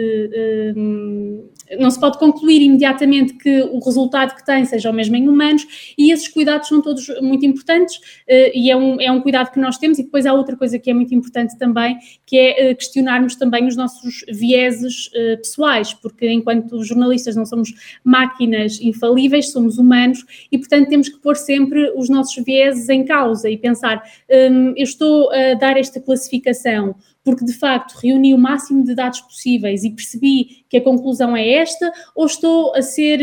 não 1.80 1.90
se 1.90 2.00
pode 2.00 2.18
concluir 2.18 2.62
imediatamente 2.62 3.34
que 3.34 3.62
o 3.64 3.80
resultado 3.80 4.36
que 4.36 4.46
tem 4.46 4.66
seja 4.66 4.90
o 4.90 4.94
mesmo 4.94 5.16
em 5.16 5.28
humanos 5.28 5.94
e 5.98 6.12
esses 6.12 6.28
cuidados 6.28 6.68
são 6.68 6.82
todos 6.82 7.08
muito 7.22 7.46
importantes 7.46 7.98
uh, 7.98 8.52
e 8.54 8.70
é 8.70 8.78
um, 8.78 9.02
é 9.02 9.12
um 9.12 9.22
cuidado 9.22 9.52
que 9.52 9.60
nós 9.60 9.78
temos 9.78 9.98
e 9.98 10.04
depois 10.04 10.26
há 10.26 10.34
outra 10.34 10.56
coisa 10.56 10.78
que 10.78 10.90
é 10.90 10.94
muito 10.94 11.14
importante 11.14 11.58
também, 11.58 11.98
que 12.26 12.38
é 12.38 12.72
uh, 12.72 12.76
questionarmos 12.76 13.36
também 13.36 13.68
os 13.68 13.76
nossos 13.76 14.24
vieses 14.30 15.08
uh, 15.08 15.38
pessoais, 15.38 15.94
porque 15.94 16.30
enquanto 16.30 16.84
jornalistas 16.84 17.36
não 17.36 17.46
somos 17.46 17.74
máquinas 18.04 18.80
infalíveis, 18.80 19.52
somos 19.52 19.78
humanos 19.78 20.24
e 20.52 20.58
portanto 20.58 20.90
temos 20.90 21.10
que 21.10 21.18
pôr 21.18 21.36
sempre 21.36 21.92
os 21.96 22.10
nossos 22.10 22.44
vieses 22.44 22.90
em 22.90 23.04
causa 23.04 23.50
e 23.50 23.58
pensar, 23.58 24.04
um, 24.30 24.74
eu 24.76 24.84
estou 24.84 25.32
a 25.32 25.54
dar 25.56 25.78
esta 25.78 26.00
classificação 26.00 26.96
porque 27.26 27.44
de 27.44 27.54
facto 27.54 27.96
reuni 27.96 28.36
o 28.36 28.38
máximo 28.38 28.84
de 28.84 28.94
dados 28.94 29.20
possíveis 29.20 29.84
e 29.84 29.90
percebi 29.90 30.64
que 30.70 30.78
a 30.78 30.82
conclusão 30.82 31.36
é 31.36 31.56
esta, 31.56 31.92
ou 32.16 32.28
estou 32.28 32.74
a 32.76 32.84
ser 32.84 33.20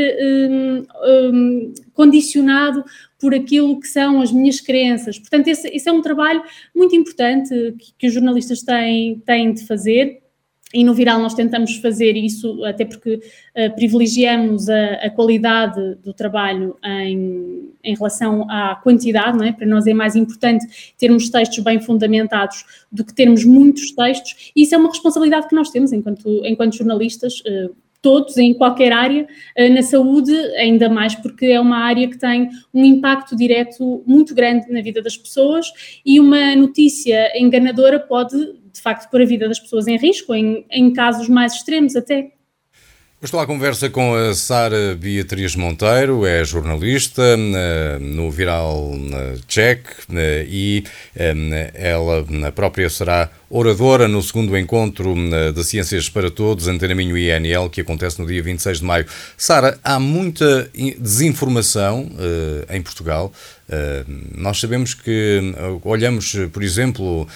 um, 0.50 0.84
um, 1.06 1.74
condicionado 1.94 2.84
por 3.18 3.32
aquilo 3.32 3.78
que 3.78 3.86
são 3.86 4.20
as 4.20 4.32
minhas 4.32 4.60
crenças. 4.60 5.18
Portanto, 5.20 5.46
esse, 5.46 5.68
esse 5.68 5.88
é 5.88 5.92
um 5.92 6.02
trabalho 6.02 6.42
muito 6.74 6.96
importante 6.96 7.48
que, 7.78 7.94
que 7.96 8.06
os 8.08 8.12
jornalistas 8.12 8.62
têm, 8.62 9.20
têm 9.20 9.54
de 9.54 9.64
fazer 9.64 10.20
e 10.72 10.84
no 10.84 10.94
Viral 10.94 11.20
nós 11.20 11.34
tentamos 11.34 11.76
fazer 11.76 12.16
isso, 12.16 12.64
até 12.64 12.84
porque 12.84 13.14
uh, 13.14 13.74
privilegiamos 13.74 14.68
a, 14.68 14.94
a, 14.94 15.10
qualidade 15.10 15.96
do 15.96 16.12
trabalho 16.12 16.76
em, 16.84 17.70
em 17.84 17.94
relação 17.94 18.48
à 18.50 18.74
quantidade, 18.76 19.36
não 19.36 19.44
é? 19.44 19.52
Para 19.52 19.66
nós 19.66 19.86
é 19.86 19.94
mais 19.94 20.16
importante 20.16 20.94
termos 20.98 21.28
textos 21.28 21.58
bem 21.62 21.80
fundamentados 21.80 22.64
do 22.90 23.04
que 23.04 23.14
termos 23.14 23.44
muitos 23.44 23.92
textos, 23.92 24.52
e 24.56 24.62
isso 24.62 24.74
é 24.74 24.78
uma 24.78 24.88
responsabilidade 24.88 25.48
que 25.48 25.54
nós 25.54 25.70
temos 25.70 25.92
enquanto, 25.92 26.28
enquanto 26.44 26.76
jornalistas. 26.76 27.40
Uh, 27.40 27.74
todos, 28.00 28.36
em 28.36 28.52
qualquer 28.52 28.92
área, 28.92 29.22
uh, 29.56 29.72
na 29.72 29.80
saúde, 29.80 30.32
ainda 30.56 30.88
mais 30.88 31.14
porque 31.14 31.46
é 31.46 31.60
uma 31.60 31.78
área 31.78 32.08
que 32.08 32.18
tem 32.18 32.50
um 32.74 32.84
impacto 32.84 33.36
direto 33.36 34.02
muito 34.04 34.34
grande 34.34 34.70
na 34.72 34.82
vida 34.82 35.00
das 35.00 35.16
pessoas 35.16 35.66
e 36.04 36.18
uma 36.18 36.56
notícia 36.56 37.30
enganadora 37.38 38.00
pode 38.00 38.36
de 38.72 38.80
facto 38.80 39.10
pôr 39.10 39.22
a 39.22 39.24
vida 39.24 39.48
das 39.48 39.60
pessoas 39.60 39.86
em 39.86 39.96
risco, 39.96 40.34
em, 40.34 40.64
em 40.70 40.92
casos 40.92 41.28
mais 41.28 41.54
extremos 41.54 41.94
até. 41.96 42.32
Estou 43.22 43.38
à 43.38 43.46
conversa 43.46 43.88
com 43.88 44.16
a 44.16 44.34
Sara 44.34 44.96
Beatriz 44.96 45.54
Monteiro, 45.54 46.26
é 46.26 46.44
jornalista 46.44 47.22
eh, 47.22 47.98
no 48.00 48.28
Viral 48.32 48.90
Check 49.46 49.86
eh, 50.12 50.44
e 50.48 50.84
eh, 51.14 51.70
ela 51.72 52.24
própria 52.50 52.90
será 52.90 53.30
oradora 53.54 54.08
no 54.08 54.22
segundo 54.22 54.56
encontro 54.56 55.14
de 55.54 55.62
Ciências 55.62 56.08
para 56.08 56.30
Todos, 56.30 56.68
Antena 56.68 56.94
Minho 56.94 57.18
e 57.18 57.30
INL, 57.30 57.68
que 57.68 57.82
acontece 57.82 58.18
no 58.18 58.26
dia 58.26 58.42
26 58.42 58.78
de 58.78 58.84
maio. 58.84 59.04
Sara, 59.36 59.78
há 59.84 60.00
muita 60.00 60.70
desinformação 60.98 62.10
em 62.70 62.80
Portugal. 62.80 63.30
Nós 64.34 64.58
sabemos 64.58 64.94
que 64.94 65.54
olhamos, 65.84 66.34
por 66.50 66.62
exemplo, 66.62 67.28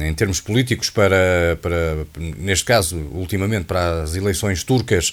em 0.00 0.14
termos 0.14 0.40
políticos, 0.40 0.90
para, 0.90 1.58
para, 1.60 2.06
neste 2.38 2.64
caso, 2.64 2.96
ultimamente, 3.12 3.64
para 3.64 4.02
as 4.02 4.14
eleições 4.14 4.62
turcas, 4.62 5.12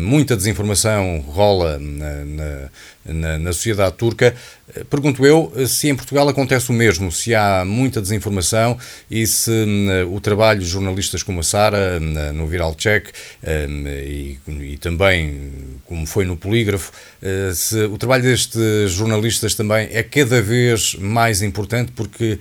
muita 0.00 0.36
desinformação 0.36 1.20
rola 1.20 1.78
na, 1.78 2.24
na, 2.24 2.70
na, 3.04 3.52
sociedade 3.52 3.96
turca. 3.96 4.34
Pergunto 4.88 5.26
eu 5.26 5.52
se 5.66 5.88
em 5.88 5.96
Portugal 5.96 6.28
acontece 6.28 6.70
o 6.70 6.72
mesmo, 6.72 7.10
se 7.10 7.34
há 7.34 7.64
muita 7.64 8.00
desinformação 8.00 8.78
e 9.10 9.26
se 9.26 9.50
o 10.08 10.20
trabalho 10.20 10.60
de 10.60 10.66
jornalistas 10.66 11.22
como 11.22 11.40
a 11.40 11.42
Sara, 11.42 11.98
no 11.98 12.46
Viral 12.46 12.74
Check, 12.76 13.08
e, 13.44 14.38
e 14.46 14.76
também 14.78 15.50
como 15.86 16.06
foi 16.06 16.24
no 16.24 16.36
Polígrafo, 16.36 16.92
eh, 17.20 17.50
se 17.52 17.82
o 17.86 17.98
trabalho 17.98 18.22
destes 18.22 18.92
jornalistas 18.92 19.56
também 19.56 19.88
é 19.90 20.04
cada 20.04 20.40
vez 20.40 20.94
mais 20.94 21.42
importante 21.42 21.90
porque 21.90 22.38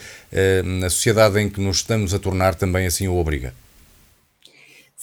a 0.86 0.89
sociedade 0.89 1.39
em 1.39 1.50
que 1.50 1.60
nos 1.60 1.78
estamos 1.78 2.13
a 2.13 2.20
tornar 2.20 2.54
também 2.54 2.86
assim 2.86 3.08
o 3.08 3.18
obriga. 3.18 3.51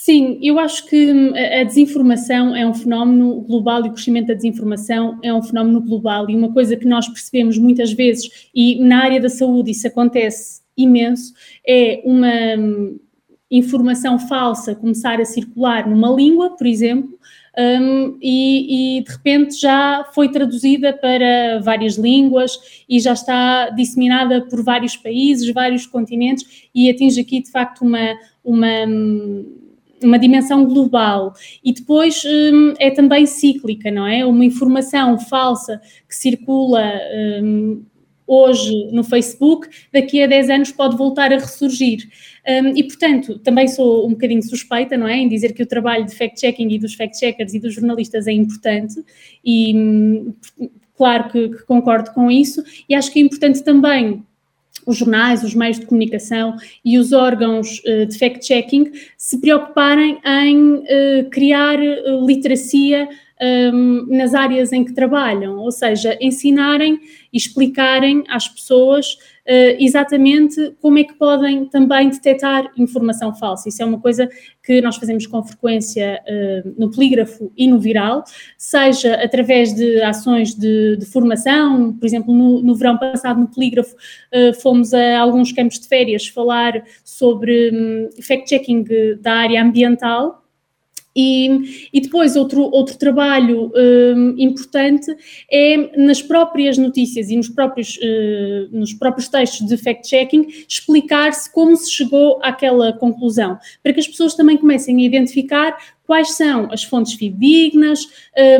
Sim, 0.06 0.38
eu 0.40 0.56
acho 0.60 0.86
que 0.86 1.12
hum, 1.12 1.32
a 1.34 1.64
desinformação 1.64 2.54
é 2.54 2.64
um 2.64 2.72
fenómeno 2.72 3.40
global 3.40 3.84
e 3.84 3.88
o 3.88 3.92
crescimento 3.92 4.28
da 4.28 4.34
desinformação 4.34 5.18
é 5.20 5.34
um 5.34 5.42
fenómeno 5.42 5.80
global. 5.80 6.30
E 6.30 6.36
uma 6.36 6.52
coisa 6.52 6.76
que 6.76 6.86
nós 6.86 7.08
percebemos 7.08 7.58
muitas 7.58 7.92
vezes, 7.92 8.48
e 8.54 8.78
na 8.84 9.02
área 9.02 9.20
da 9.20 9.28
saúde 9.28 9.72
isso 9.72 9.84
acontece 9.88 10.62
imenso, 10.76 11.34
é 11.66 12.02
uma 12.04 12.30
hum, 12.56 13.00
informação 13.50 14.16
falsa 14.16 14.76
começar 14.76 15.20
a 15.20 15.24
circular 15.24 15.90
numa 15.90 16.08
língua, 16.12 16.50
por 16.50 16.68
exemplo, 16.68 17.18
um, 17.58 18.16
e, 18.22 18.98
e, 18.98 19.02
de 19.02 19.10
repente 19.10 19.58
já 19.58 20.08
foi 20.14 20.28
traduzida 20.28 20.92
para 20.92 21.58
várias 21.64 21.96
línguas 21.96 22.84
e 22.88 23.00
já 23.00 23.12
está 23.12 23.70
disseminada 23.70 24.42
por 24.42 24.62
vários 24.62 24.96
países, 24.96 25.52
vários 25.52 25.84
continentes 25.84 26.68
e 26.72 26.88
atinge 26.88 27.20
aqui 27.20 27.42
de 27.42 27.50
facto 27.50 27.82
uma, 27.82 28.16
uma 28.44 28.86
hum, 28.86 29.65
uma 30.02 30.18
dimensão 30.18 30.64
global 30.64 31.32
e 31.64 31.72
depois 31.72 32.22
hum, 32.24 32.74
é 32.78 32.90
também 32.90 33.26
cíclica, 33.26 33.90
não 33.90 34.06
é? 34.06 34.24
Uma 34.24 34.44
informação 34.44 35.18
falsa 35.18 35.80
que 36.08 36.14
circula 36.14 36.92
hum, 37.42 37.82
hoje 38.26 38.90
no 38.92 39.04
Facebook, 39.04 39.68
daqui 39.92 40.22
a 40.22 40.26
10 40.26 40.50
anos 40.50 40.72
pode 40.72 40.96
voltar 40.96 41.32
a 41.32 41.36
ressurgir. 41.36 42.08
Um, 42.46 42.68
e, 42.76 42.82
portanto, 42.82 43.38
também 43.38 43.68
sou 43.68 44.06
um 44.06 44.10
bocadinho 44.10 44.42
suspeita, 44.42 44.96
não 44.96 45.06
é? 45.06 45.16
Em 45.16 45.28
dizer 45.28 45.52
que 45.52 45.62
o 45.62 45.66
trabalho 45.66 46.04
de 46.04 46.14
fact-checking 46.14 46.68
e 46.68 46.78
dos 46.78 46.94
fact-checkers 46.94 47.54
e 47.54 47.60
dos 47.60 47.74
jornalistas 47.74 48.26
é 48.26 48.32
importante 48.32 49.02
e, 49.44 49.74
hum, 49.74 50.34
claro 50.96 51.30
que, 51.30 51.48
que 51.50 51.64
concordo 51.64 52.12
com 52.12 52.30
isso, 52.30 52.62
e 52.88 52.94
acho 52.94 53.12
que 53.12 53.20
é 53.20 53.22
importante 53.22 53.62
também 53.62 54.24
os 54.84 54.96
jornais, 54.96 55.42
os 55.42 55.54
meios 55.54 55.78
de 55.78 55.86
comunicação 55.86 56.56
e 56.84 56.98
os 56.98 57.12
órgãos 57.12 57.80
uh, 57.80 58.06
de 58.06 58.18
fact-checking 58.18 58.92
se 59.16 59.40
preocuparem 59.40 60.18
em 60.24 60.74
uh, 60.74 61.30
criar 61.30 61.78
uh, 61.78 62.26
literacia 62.26 63.08
um, 63.40 64.06
nas 64.08 64.34
áreas 64.34 64.72
em 64.72 64.84
que 64.84 64.94
trabalham, 64.94 65.58
ou 65.58 65.70
seja, 65.70 66.16
ensinarem 66.20 66.98
e 67.32 67.36
explicarem 67.36 68.24
às 68.28 68.48
pessoas 68.48 69.14
uh, 69.14 69.76
exatamente 69.78 70.74
como 70.80 70.98
é 70.98 71.04
que 71.04 71.14
podem 71.14 71.66
também 71.66 72.08
detectar 72.08 72.72
informação 72.78 73.34
falsa. 73.34 73.68
Isso 73.68 73.82
é 73.82 73.84
uma 73.84 74.00
coisa 74.00 74.28
que 74.62 74.80
nós 74.80 74.96
fazemos 74.96 75.26
com 75.26 75.42
frequência 75.42 76.22
uh, 76.26 76.74
no 76.78 76.90
polígrafo 76.90 77.52
e 77.56 77.68
no 77.68 77.78
viral, 77.78 78.24
seja 78.56 79.14
através 79.14 79.74
de 79.74 80.00
ações 80.02 80.54
de, 80.54 80.96
de 80.96 81.06
formação, 81.06 81.92
por 81.92 82.06
exemplo, 82.06 82.34
no, 82.34 82.62
no, 82.62 82.74
verão 82.74 82.96
passado 82.96 83.38
no 83.38 83.48
polígrafo 83.48 83.94
uh, 83.94 84.54
fomos 84.60 84.94
a 84.94 85.20
alguns 85.20 85.52
campos 85.52 85.78
de 85.78 85.88
férias 85.88 86.26
falar 86.26 86.82
sobre 87.04 87.70
um, 87.70 88.22
fact-checking 88.22 88.84
da 89.20 89.34
área 89.34 89.62
ambiental 89.62 90.45
e, 91.16 91.88
e 91.94 92.00
depois, 92.02 92.36
outro, 92.36 92.60
outro 92.62 92.98
trabalho 92.98 93.72
um, 93.74 94.34
importante 94.36 95.16
é 95.50 95.96
nas 95.96 96.20
próprias 96.20 96.76
notícias 96.76 97.30
e 97.30 97.36
nos 97.36 97.48
próprios, 97.48 97.96
uh, 97.96 98.68
nos 98.70 98.92
próprios 98.92 99.26
textos 99.26 99.66
de 99.66 99.78
fact-checking 99.78 100.46
explicar-se 100.68 101.50
como 101.50 101.74
se 101.74 101.90
chegou 101.90 102.38
àquela 102.42 102.92
conclusão, 102.92 103.58
para 103.82 103.94
que 103.94 104.00
as 104.00 104.06
pessoas 104.06 104.34
também 104.34 104.58
comecem 104.58 104.98
a 104.98 105.02
identificar 105.02 105.95
quais 106.06 106.36
são 106.36 106.68
as 106.70 106.84
fontes 106.84 107.14
fidedignas, 107.14 108.06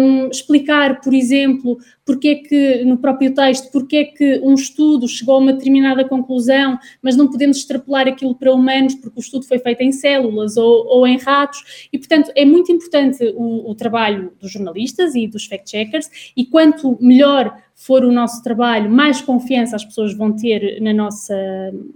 um, 0.01 0.29
explicar, 0.29 1.01
por 1.01 1.15
exemplo, 1.15 1.79
porque 2.05 2.29
é 2.29 2.35
que, 2.37 2.85
no 2.85 2.99
próprio 2.99 3.35
texto, 3.35 3.71
porque 3.71 3.97
é 3.97 4.05
que 4.05 4.41
um 4.43 4.55
estudo 4.55 5.09
chegou 5.09 5.37
a 5.37 5.39
uma 5.39 5.53
determinada 5.53 6.05
conclusão, 6.05 6.79
mas 7.03 7.17
não 7.17 7.29
podemos 7.29 7.59
extrapolar 7.59 8.07
aquilo 8.07 8.35
para 8.35 8.53
humanos 8.53 8.95
porque 8.95 9.19
o 9.19 9.21
estudo 9.21 9.47
foi 9.47 9.59
feito 9.59 9.81
em 9.81 9.93
células 9.93 10.57
ou, 10.57 10.87
ou 10.87 11.07
em 11.07 11.19
ratos, 11.19 11.89
e 11.93 11.99
portanto 11.99 12.31
é 12.35 12.45
muito 12.45 12.71
importante 12.71 13.25
o, 13.37 13.71
o 13.71 13.75
trabalho 13.75 14.33
dos 14.41 14.51
jornalistas 14.51 15.15
e 15.15 15.27
dos 15.27 15.47
fact-checkers, 15.47 16.33
e 16.37 16.45
quanto 16.45 16.99
melhor 17.01 17.57
for 17.77 18.03
o 18.05 18.11
nosso 18.11 18.43
trabalho, 18.43 18.91
mais 18.91 19.21
confiança 19.21 19.77
as 19.77 19.85
pessoas 19.85 20.17
vão 20.17 20.33
ter 20.35 20.81
na 20.81 20.95
nossa, 20.95 21.37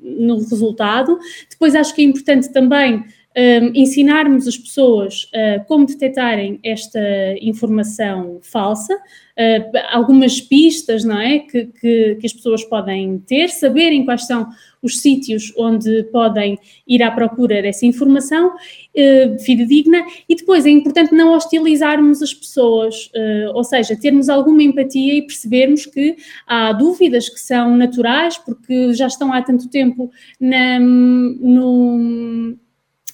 no 0.02 0.36
resultado. 0.36 1.18
Depois 1.48 1.74
acho 1.74 1.94
que 1.94 2.02
é 2.02 2.04
importante 2.04 2.52
também 2.52 3.02
um, 3.36 3.72
ensinarmos 3.74 4.48
as 4.48 4.58
pessoas 4.58 5.24
uh, 5.34 5.64
como 5.66 5.86
detectarem 5.86 6.58
esta 6.64 6.98
informação 7.40 8.40
falsa, 8.42 8.94
uh, 8.94 9.78
algumas 9.92 10.40
pistas, 10.40 11.04
não 11.04 11.18
é, 11.18 11.38
que, 11.38 11.66
que, 11.66 12.16
que, 12.16 12.26
as 12.26 12.32
pessoas 12.32 12.64
podem 12.64 13.18
ter, 13.20 13.48
saberem 13.48 14.04
quais 14.04 14.26
são 14.26 14.48
os 14.82 15.00
sítios 15.00 15.52
onde 15.56 16.04
podem 16.04 16.58
ir 16.88 17.02
à 17.02 17.10
procura 17.10 17.62
dessa 17.62 17.86
informação 17.86 18.48
uh, 18.48 19.38
fidedigna 19.38 20.04
e 20.28 20.34
depois 20.34 20.66
é 20.66 20.70
importante 20.70 21.14
não 21.14 21.32
hostilizarmos 21.34 22.20
as 22.22 22.34
pessoas, 22.34 23.12
uh, 23.14 23.54
ou 23.54 23.62
seja, 23.62 23.94
termos 23.94 24.28
alguma 24.28 24.62
empatia 24.62 25.14
e 25.14 25.22
percebermos 25.22 25.86
que 25.86 26.16
há 26.48 26.72
dúvidas 26.72 27.28
que 27.28 27.38
são 27.38 27.76
naturais 27.76 28.36
porque 28.38 28.92
já 28.92 29.06
estão 29.06 29.32
há 29.32 29.40
tanto 29.40 29.68
tempo 29.68 30.10
na, 30.40 30.80
no 30.80 32.58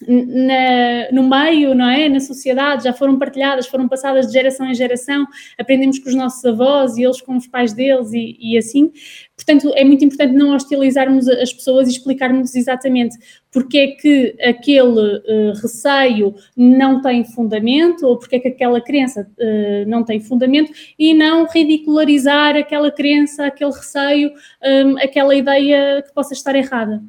na, 0.07 1.11
no 1.12 1.29
meio, 1.29 1.75
não 1.75 1.88
é? 1.88 2.09
Na 2.09 2.21
sociedade, 2.21 2.85
já 2.85 2.93
foram 2.93 3.19
partilhadas, 3.19 3.67
foram 3.67 3.88
passadas 3.88 4.26
de 4.26 4.33
geração 4.33 4.67
em 4.67 4.75
geração, 4.75 5.26
aprendemos 5.59 5.99
com 5.99 6.09
os 6.09 6.15
nossos 6.15 6.45
avós 6.45 6.97
e 6.97 7.05
eles 7.05 7.21
com 7.21 7.37
os 7.37 7.47
pais 7.47 7.73
deles 7.73 8.12
e, 8.12 8.37
e 8.41 8.59
assim. 8.59 8.93
Portanto, 9.37 9.73
é 9.75 9.85
muito 9.85 10.05
importante 10.05 10.35
não 10.35 10.55
hostilizarmos 10.55 11.29
as 11.29 11.53
pessoas 11.53 11.88
e 11.88 11.93
explicarmos 11.93 12.55
exatamente 12.55 13.17
porque 13.53 13.79
é 13.79 13.87
que 13.88 14.37
aquele 14.43 15.17
uh, 15.17 15.53
receio 15.62 16.35
não 16.57 17.00
tem 17.00 17.25
fundamento 17.25 18.07
ou 18.07 18.19
porque 18.19 18.37
é 18.37 18.41
que 18.41 18.49
aquela 18.49 18.81
crença 18.81 19.26
uh, 19.38 19.88
não 19.88 20.05
tem 20.05 20.21
fundamento 20.21 20.73
e 20.99 21.15
não 21.15 21.47
ridicularizar 21.47 22.57
aquela 22.57 22.91
crença, 22.91 23.47
aquele 23.47 23.73
receio, 23.73 24.31
um, 24.62 24.99
aquela 24.99 25.35
ideia 25.35 26.03
que 26.03 26.12
possa 26.12 26.35
estar 26.35 26.55
errada. 26.55 27.03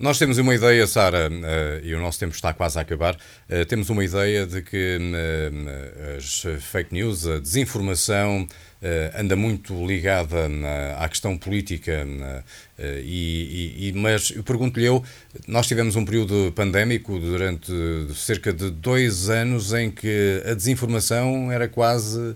Nós 0.00 0.18
temos 0.18 0.38
uma 0.38 0.54
ideia, 0.54 0.86
Sara, 0.86 1.28
uh, 1.28 1.84
e 1.84 1.94
o 1.94 2.00
nosso 2.00 2.18
tempo 2.18 2.34
está 2.34 2.54
quase 2.54 2.78
a 2.78 2.80
acabar. 2.80 3.14
Uh, 3.50 3.66
temos 3.66 3.90
uma 3.90 4.02
ideia 4.02 4.46
de 4.46 4.62
que 4.62 4.96
uh, 4.96 6.16
as 6.16 6.42
fake 6.62 6.94
news, 6.94 7.26
a 7.26 7.38
desinformação, 7.38 8.48
anda 9.14 9.36
muito 9.36 9.74
ligada 9.86 10.48
à 10.98 11.06
questão 11.06 11.36
política. 11.36 12.02
E, 12.78 13.88
e, 13.88 13.92
mas 13.94 14.30
eu 14.30 14.42
pergunto-lhe 14.42 14.86
eu, 14.86 15.04
nós 15.46 15.66
tivemos 15.66 15.96
um 15.96 16.04
período 16.06 16.50
pandémico 16.56 17.18
durante 17.18 17.70
cerca 18.14 18.54
de 18.54 18.70
dois 18.70 19.28
anos 19.28 19.74
em 19.74 19.90
que 19.90 20.42
a 20.50 20.54
desinformação 20.54 21.52
era 21.52 21.68
quase 21.68 22.34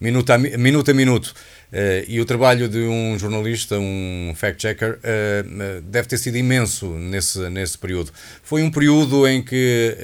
minuto 0.00 0.30
a 0.30 0.38
minuto. 0.38 0.90
A 0.90 0.94
minuto. 0.94 1.34
Uh, 1.72 2.02
e 2.08 2.20
o 2.20 2.24
trabalho 2.24 2.68
de 2.68 2.80
um 2.80 3.16
jornalista, 3.18 3.78
um 3.78 4.32
fact-checker, 4.34 4.98
uh, 4.98 5.82
deve 5.82 6.08
ter 6.08 6.18
sido 6.18 6.36
imenso 6.36 6.88
nesse, 6.88 7.48
nesse 7.50 7.78
período. 7.78 8.10
Foi 8.42 8.62
um 8.62 8.70
período 8.70 9.26
em 9.28 9.42
que 9.42 9.96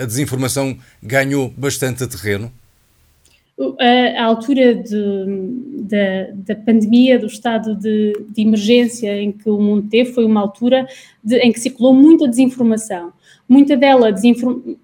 a 0.00 0.06
desinformação 0.06 0.78
ganhou 1.02 1.52
bastante 1.56 2.06
terreno? 2.06 2.50
A, 3.80 4.22
a 4.22 4.24
altura 4.24 4.74
de, 4.74 4.94
da, 5.82 6.54
da 6.54 6.54
pandemia, 6.54 7.18
do 7.18 7.26
estado 7.26 7.74
de, 7.74 8.12
de, 8.28 8.42
emergência 8.42 9.18
em 9.20 9.32
que 9.32 9.48
o 9.48 9.58
mundo 9.58 9.88
teve, 9.88 10.12
foi 10.12 10.26
uma 10.26 10.42
altura 10.42 10.86
de, 11.24 11.38
em 11.38 11.50
que 11.50 11.60
circulou 11.60 11.94
muita 11.94 12.28
desinformação. 12.28 13.12
Muita 13.48 13.76
dela 13.76 14.12
desinformação 14.12 14.76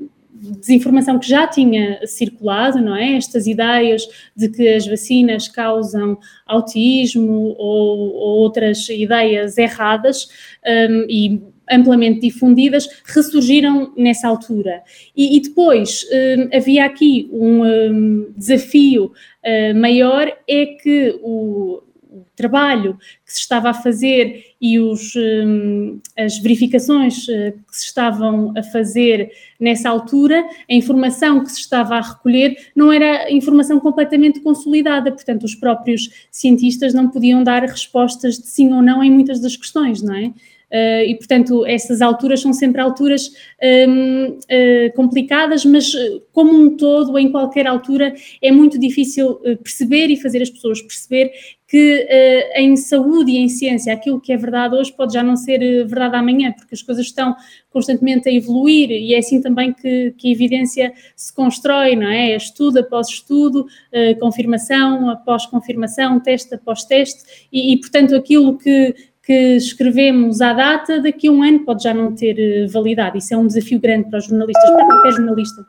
desinformação 0.42 1.18
que 1.18 1.28
já 1.28 1.46
tinha 1.46 2.04
circulado, 2.06 2.80
não 2.80 2.96
é? 2.96 3.16
Estas 3.16 3.46
ideias 3.46 4.02
de 4.36 4.48
que 4.48 4.68
as 4.68 4.86
vacinas 4.86 5.46
causam 5.48 6.18
autismo 6.46 7.54
ou, 7.58 8.14
ou 8.14 8.38
outras 8.40 8.88
ideias 8.88 9.56
erradas 9.56 10.28
um, 10.66 11.06
e 11.08 11.40
amplamente 11.70 12.20
difundidas, 12.20 12.88
ressurgiram 13.04 13.92
nessa 13.96 14.28
altura. 14.28 14.82
E, 15.16 15.36
e 15.36 15.40
depois 15.40 16.04
um, 16.12 16.56
havia 16.56 16.84
aqui 16.84 17.28
um, 17.32 17.64
um 17.64 18.32
desafio 18.36 19.06
uh, 19.06 19.78
maior, 19.78 20.30
é 20.48 20.66
que 20.66 21.18
o, 21.22 21.82
o 22.12 22.26
trabalho 22.36 22.98
que 23.24 23.32
se 23.32 23.40
estava 23.40 23.70
a 23.70 23.74
fazer 23.74 24.54
e 24.60 24.78
os, 24.78 25.14
um, 25.16 25.98
as 26.16 26.38
verificações 26.38 27.26
uh, 27.26 27.52
que 27.52 27.76
se 27.76 27.86
estavam 27.86 28.52
a 28.56 28.62
fazer 28.62 29.30
nessa 29.58 29.88
altura, 29.88 30.44
a 30.70 30.74
informação 30.74 31.42
que 31.42 31.50
se 31.50 31.60
estava 31.60 31.96
a 31.96 32.00
recolher 32.00 32.56
não 32.76 32.92
era 32.92 33.32
informação 33.32 33.80
completamente 33.80 34.40
consolidada, 34.40 35.10
portanto, 35.10 35.44
os 35.44 35.54
próprios 35.54 36.10
cientistas 36.30 36.92
não 36.92 37.08
podiam 37.08 37.42
dar 37.42 37.62
respostas 37.62 38.38
de 38.38 38.46
sim 38.46 38.72
ou 38.72 38.82
não 38.82 39.02
em 39.02 39.10
muitas 39.10 39.40
das 39.40 39.56
questões, 39.56 40.02
não 40.02 40.14
é? 40.14 40.32
Uh, 40.72 41.04
e, 41.06 41.14
portanto, 41.16 41.66
essas 41.66 42.00
alturas 42.00 42.40
são 42.40 42.52
sempre 42.52 42.80
alturas 42.80 43.30
um, 43.62 44.24
uh, 44.24 44.38
eh, 44.48 44.90
complicadas, 44.96 45.66
mas 45.66 45.92
como 46.32 46.50
um 46.50 46.76
todo, 46.78 47.18
em 47.18 47.30
qualquer 47.30 47.66
altura, 47.66 48.14
é 48.40 48.50
muito 48.50 48.78
difícil 48.78 49.34
perceber 49.62 50.06
e 50.06 50.16
fazer 50.16 50.40
as 50.40 50.48
pessoas 50.48 50.80
perceber 50.80 51.30
que 51.72 52.04
uh, 52.04 52.60
em 52.60 52.76
saúde 52.76 53.32
e 53.32 53.38
em 53.38 53.48
ciência 53.48 53.94
aquilo 53.94 54.20
que 54.20 54.30
é 54.30 54.36
verdade 54.36 54.74
hoje 54.74 54.92
pode 54.92 55.14
já 55.14 55.22
não 55.22 55.36
ser 55.36 55.58
verdade 55.86 56.16
amanhã, 56.16 56.52
porque 56.52 56.74
as 56.74 56.82
coisas 56.82 57.06
estão 57.06 57.34
constantemente 57.70 58.28
a 58.28 58.32
evoluir 58.32 58.90
e 58.90 59.14
é 59.14 59.18
assim 59.18 59.40
também 59.40 59.72
que, 59.72 60.14
que 60.18 60.28
a 60.28 60.32
evidência 60.32 60.92
se 61.16 61.34
constrói, 61.34 61.96
não 61.96 62.08
é? 62.08 62.36
Estudo 62.36 62.80
após 62.80 63.08
estudo, 63.08 63.62
uh, 63.62 64.20
confirmação 64.20 65.08
após 65.08 65.46
confirmação, 65.46 66.20
teste 66.20 66.54
após 66.54 66.84
teste 66.84 67.48
e, 67.50 67.72
e, 67.72 67.80
portanto, 67.80 68.14
aquilo 68.14 68.58
que, 68.58 68.94
que 69.22 69.56
escrevemos 69.56 70.40
à 70.40 70.52
data, 70.52 71.00
daqui 71.00 71.28
a 71.28 71.30
um 71.30 71.42
ano 71.42 71.60
pode 71.60 71.84
já 71.84 71.94
não 71.94 72.14
ter 72.14 72.66
validade. 72.68 73.18
Isso 73.18 73.32
é 73.34 73.36
um 73.36 73.46
desafio 73.46 73.80
grande 73.80 74.10
para 74.10 74.18
os 74.18 74.26
jornalistas, 74.26 74.70
para 74.70 74.86
qualquer 74.86 75.12
jornalista. 75.12 75.66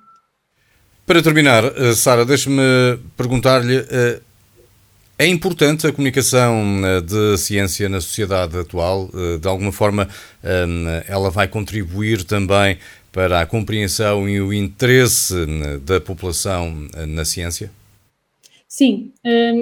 Para 1.05 1.21
terminar, 1.21 1.63
Sara, 1.93 2.25
deixe-me 2.25 2.97
perguntar-lhe 3.15 3.85
é 5.17 5.27
importante 5.27 5.85
a 5.85 5.91
comunicação 5.91 6.81
eh, 6.83 7.01
de 7.01 7.37
ciência 7.37 7.87
na 7.87 8.01
sociedade 8.01 8.57
atual. 8.57 9.09
Eh, 9.13 9.37
de 9.37 9.47
alguma 9.47 9.71
forma, 9.71 10.09
eh, 10.43 11.05
ela 11.07 11.29
vai 11.29 11.47
contribuir 11.47 12.23
também 12.23 12.77
para 13.11 13.41
a 13.41 13.45
compreensão 13.45 14.27
e 14.27 14.41
o 14.41 14.51
interesse 14.51 15.35
da 15.85 16.01
população 16.01 16.87
na 17.07 17.23
ciência? 17.23 17.69
Sim, 18.67 19.11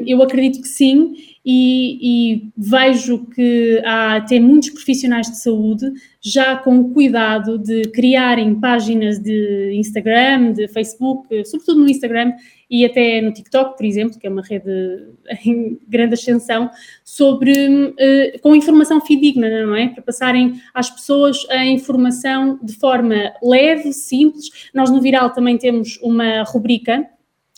eu 0.07 0.23
acredito 0.23 0.61
que 0.61 0.69
sim, 0.69 1.15
e, 1.43 2.33
e, 2.35 2.51
vejo 2.55 3.25
que 3.25 3.81
há 3.83 4.17
até 4.17 4.39
muitos 4.39 4.69
profissionais 4.69 5.27
de 5.27 5.37
saúde 5.37 5.91
já 6.21 6.55
com 6.55 6.93
cuidado 6.93 7.57
de 7.57 7.81
criarem 7.89 8.59
páginas 8.59 9.17
de 9.17 9.73
Instagram, 9.73 10.53
de 10.53 10.67
Facebook, 10.67 11.43
sobretudo 11.45 11.81
no 11.81 11.89
Instagram, 11.89 12.33
e 12.69 12.85
até 12.85 13.19
no 13.21 13.33
TikTok, 13.33 13.75
por 13.75 13.85
exemplo, 13.85 14.19
que 14.19 14.27
é 14.27 14.29
uma 14.29 14.43
rede 14.43 14.69
em 15.43 15.79
grande 15.87 16.13
ascensão, 16.13 16.69
sobre, 17.03 17.51
uh, 17.51 18.39
com 18.41 18.55
informação 18.55 19.01
fidedigna, 19.01 19.65
não 19.65 19.75
é? 19.75 19.89
Para 19.89 20.03
passarem 20.03 20.61
às 20.73 20.91
pessoas 20.91 21.45
a 21.49 21.65
informação 21.65 22.59
de 22.61 22.73
forma 22.73 23.15
leve, 23.41 23.91
simples. 23.93 24.69
Nós 24.75 24.91
no 24.91 25.01
Viral 25.01 25.31
também 25.31 25.57
temos 25.57 25.97
uma 26.03 26.43
rubrica 26.43 27.09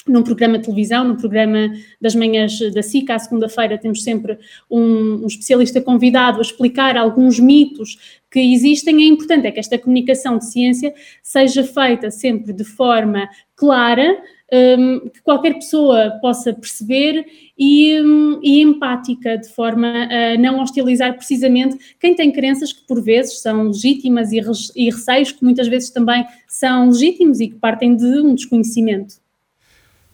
num 0.07 0.21
programa 0.21 0.57
de 0.57 0.65
televisão, 0.65 1.05
no 1.05 1.15
programa 1.15 1.73
das 2.01 2.13
manhãs 2.13 2.59
da 2.73 2.81
SICA, 2.81 3.15
à 3.15 3.19
segunda-feira, 3.19 3.77
temos 3.77 4.03
sempre 4.03 4.37
um, 4.69 5.23
um, 5.23 5.27
especialista 5.27 5.81
convidado 5.81 6.39
a 6.39 6.41
explicar 6.41 6.97
alguns 6.97 7.39
mitos 7.39 8.21
que 8.29 8.39
existem. 8.39 9.03
É 9.03 9.07
importante 9.07 9.47
é 9.47 9.51
que 9.51 9.59
esta 9.59 9.77
comunicação 9.77 10.37
de 10.37 10.45
ciência 10.45 10.93
seja 11.21 11.63
feita 11.63 12.11
sempre 12.11 12.51
de 12.51 12.63
forma 12.63 13.29
clara, 13.55 14.21
um, 14.51 15.09
que 15.09 15.21
qualquer 15.21 15.53
pessoa 15.53 16.19
possa 16.21 16.53
perceber 16.53 17.25
e, 17.57 17.99
um, 18.01 18.39
e, 18.43 18.61
empática, 18.61 19.37
de 19.37 19.47
forma 19.49 19.87
a 19.87 20.37
não 20.37 20.61
hostilizar 20.61 21.15
precisamente 21.15 21.77
quem 21.99 22.13
tem 22.13 22.31
crenças 22.31 22.73
que 22.73 22.85
por 22.85 23.01
vezes 23.01 23.41
são 23.41 23.63
legítimas 23.63 24.31
e, 24.31 24.41
e 24.75 24.89
receios 24.89 25.31
que 25.31 25.43
muitas 25.43 25.67
vezes 25.67 25.89
também 25.91 26.25
são 26.47 26.89
legítimos 26.89 27.39
e 27.39 27.47
que 27.47 27.55
partem 27.55 27.95
de 27.95 28.05
um 28.05 28.35
desconhecimento. 28.35 29.22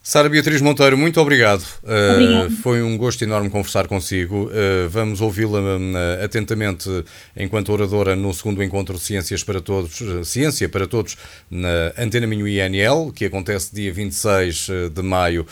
Sara 0.10 0.28
Beatriz 0.28 0.60
Monteiro, 0.60 0.98
muito 0.98 1.22
obrigado. 1.22 1.62
Uh, 1.84 2.50
foi 2.64 2.82
um 2.82 2.98
gosto 2.98 3.22
enorme 3.22 3.48
conversar 3.48 3.88
consigo. 3.88 4.46
Uh, 4.46 4.90
vamos 4.90 5.22
ouvi-la 5.22 5.60
uh, 5.60 6.24
atentamente 6.26 6.90
enquanto 7.38 7.72
oradora 7.72 8.16
no 8.16 8.34
segundo 8.34 8.64
encontro 8.64 8.96
de 8.96 9.02
Ciências 9.02 9.44
para 9.44 9.62
Todos, 9.62 10.02
Ciência 10.28 10.68
para 10.68 10.88
Todos, 10.88 11.16
na 11.48 11.94
Antena 11.96 12.26
Minho 12.26 12.48
INL, 12.48 13.12
que 13.14 13.24
acontece 13.24 13.72
dia 13.72 13.94
26 13.94 14.70
de 14.96 15.02
maio, 15.04 15.46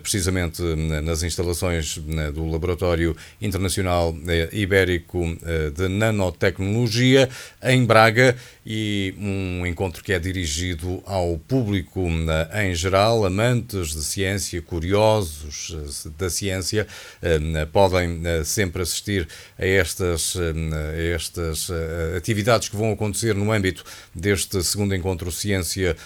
precisamente 0.00 0.62
nas 1.02 1.24
instalações 1.24 1.98
do 2.32 2.48
Laboratório 2.48 3.16
Internacional 3.42 4.14
Ibérico 4.52 5.36
de 5.74 5.88
Nanotecnologia, 5.88 7.28
em 7.60 7.84
Braga, 7.84 8.36
e 8.64 9.14
um 9.18 9.66
encontro 9.66 10.02
que 10.02 10.12
é 10.12 10.18
dirigido 10.18 11.02
ao 11.04 11.36
público 11.38 12.08
em 12.54 12.74
geral, 12.74 13.26
amante 13.26 13.63
amantes 13.64 13.94
de 13.94 14.04
ciência, 14.04 14.62
curiosos 14.62 15.74
eh, 15.74 16.10
da 16.18 16.28
ciência, 16.28 16.86
eh, 17.22 17.66
podem 17.72 18.20
eh, 18.24 18.44
sempre 18.44 18.82
assistir 18.82 19.26
a 19.58 19.66
estas, 19.66 20.36
a 20.36 20.96
estas 20.96 21.70
atividades 22.16 22.68
que 22.68 22.76
vão 22.76 22.92
acontecer 22.92 23.34
no 23.34 23.50
âmbito 23.50 23.84
deste 24.14 24.62
segundo 24.62 24.94
encontro 24.94 25.32
Ciência 25.32 25.96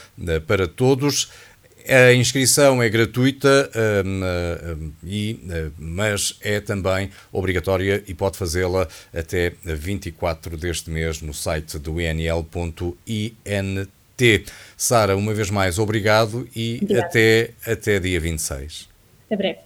para 0.46 0.68
Todos. 0.68 1.28
A 1.86 2.12
inscrição 2.12 2.82
é 2.82 2.88
gratuita, 2.88 3.70
mas 5.78 6.36
é 6.42 6.60
também 6.60 7.10
obrigatória 7.32 8.04
e 8.06 8.14
pode 8.14 8.36
fazê-la 8.36 8.86
até 9.12 9.54
24 9.64 10.56
deste 10.56 10.90
mês 10.90 11.22
no 11.22 11.32
site 11.32 11.78
do 11.78 12.00
inl.int. 12.00 13.88
T. 14.18 14.44
Sara, 14.76 15.16
uma 15.16 15.32
vez 15.32 15.48
mais, 15.48 15.78
obrigado 15.78 16.46
e 16.54 16.80
até, 16.98 17.50
até 17.64 18.00
dia 18.00 18.20
26. 18.20 18.88
Até 19.26 19.36
breve. 19.36 19.58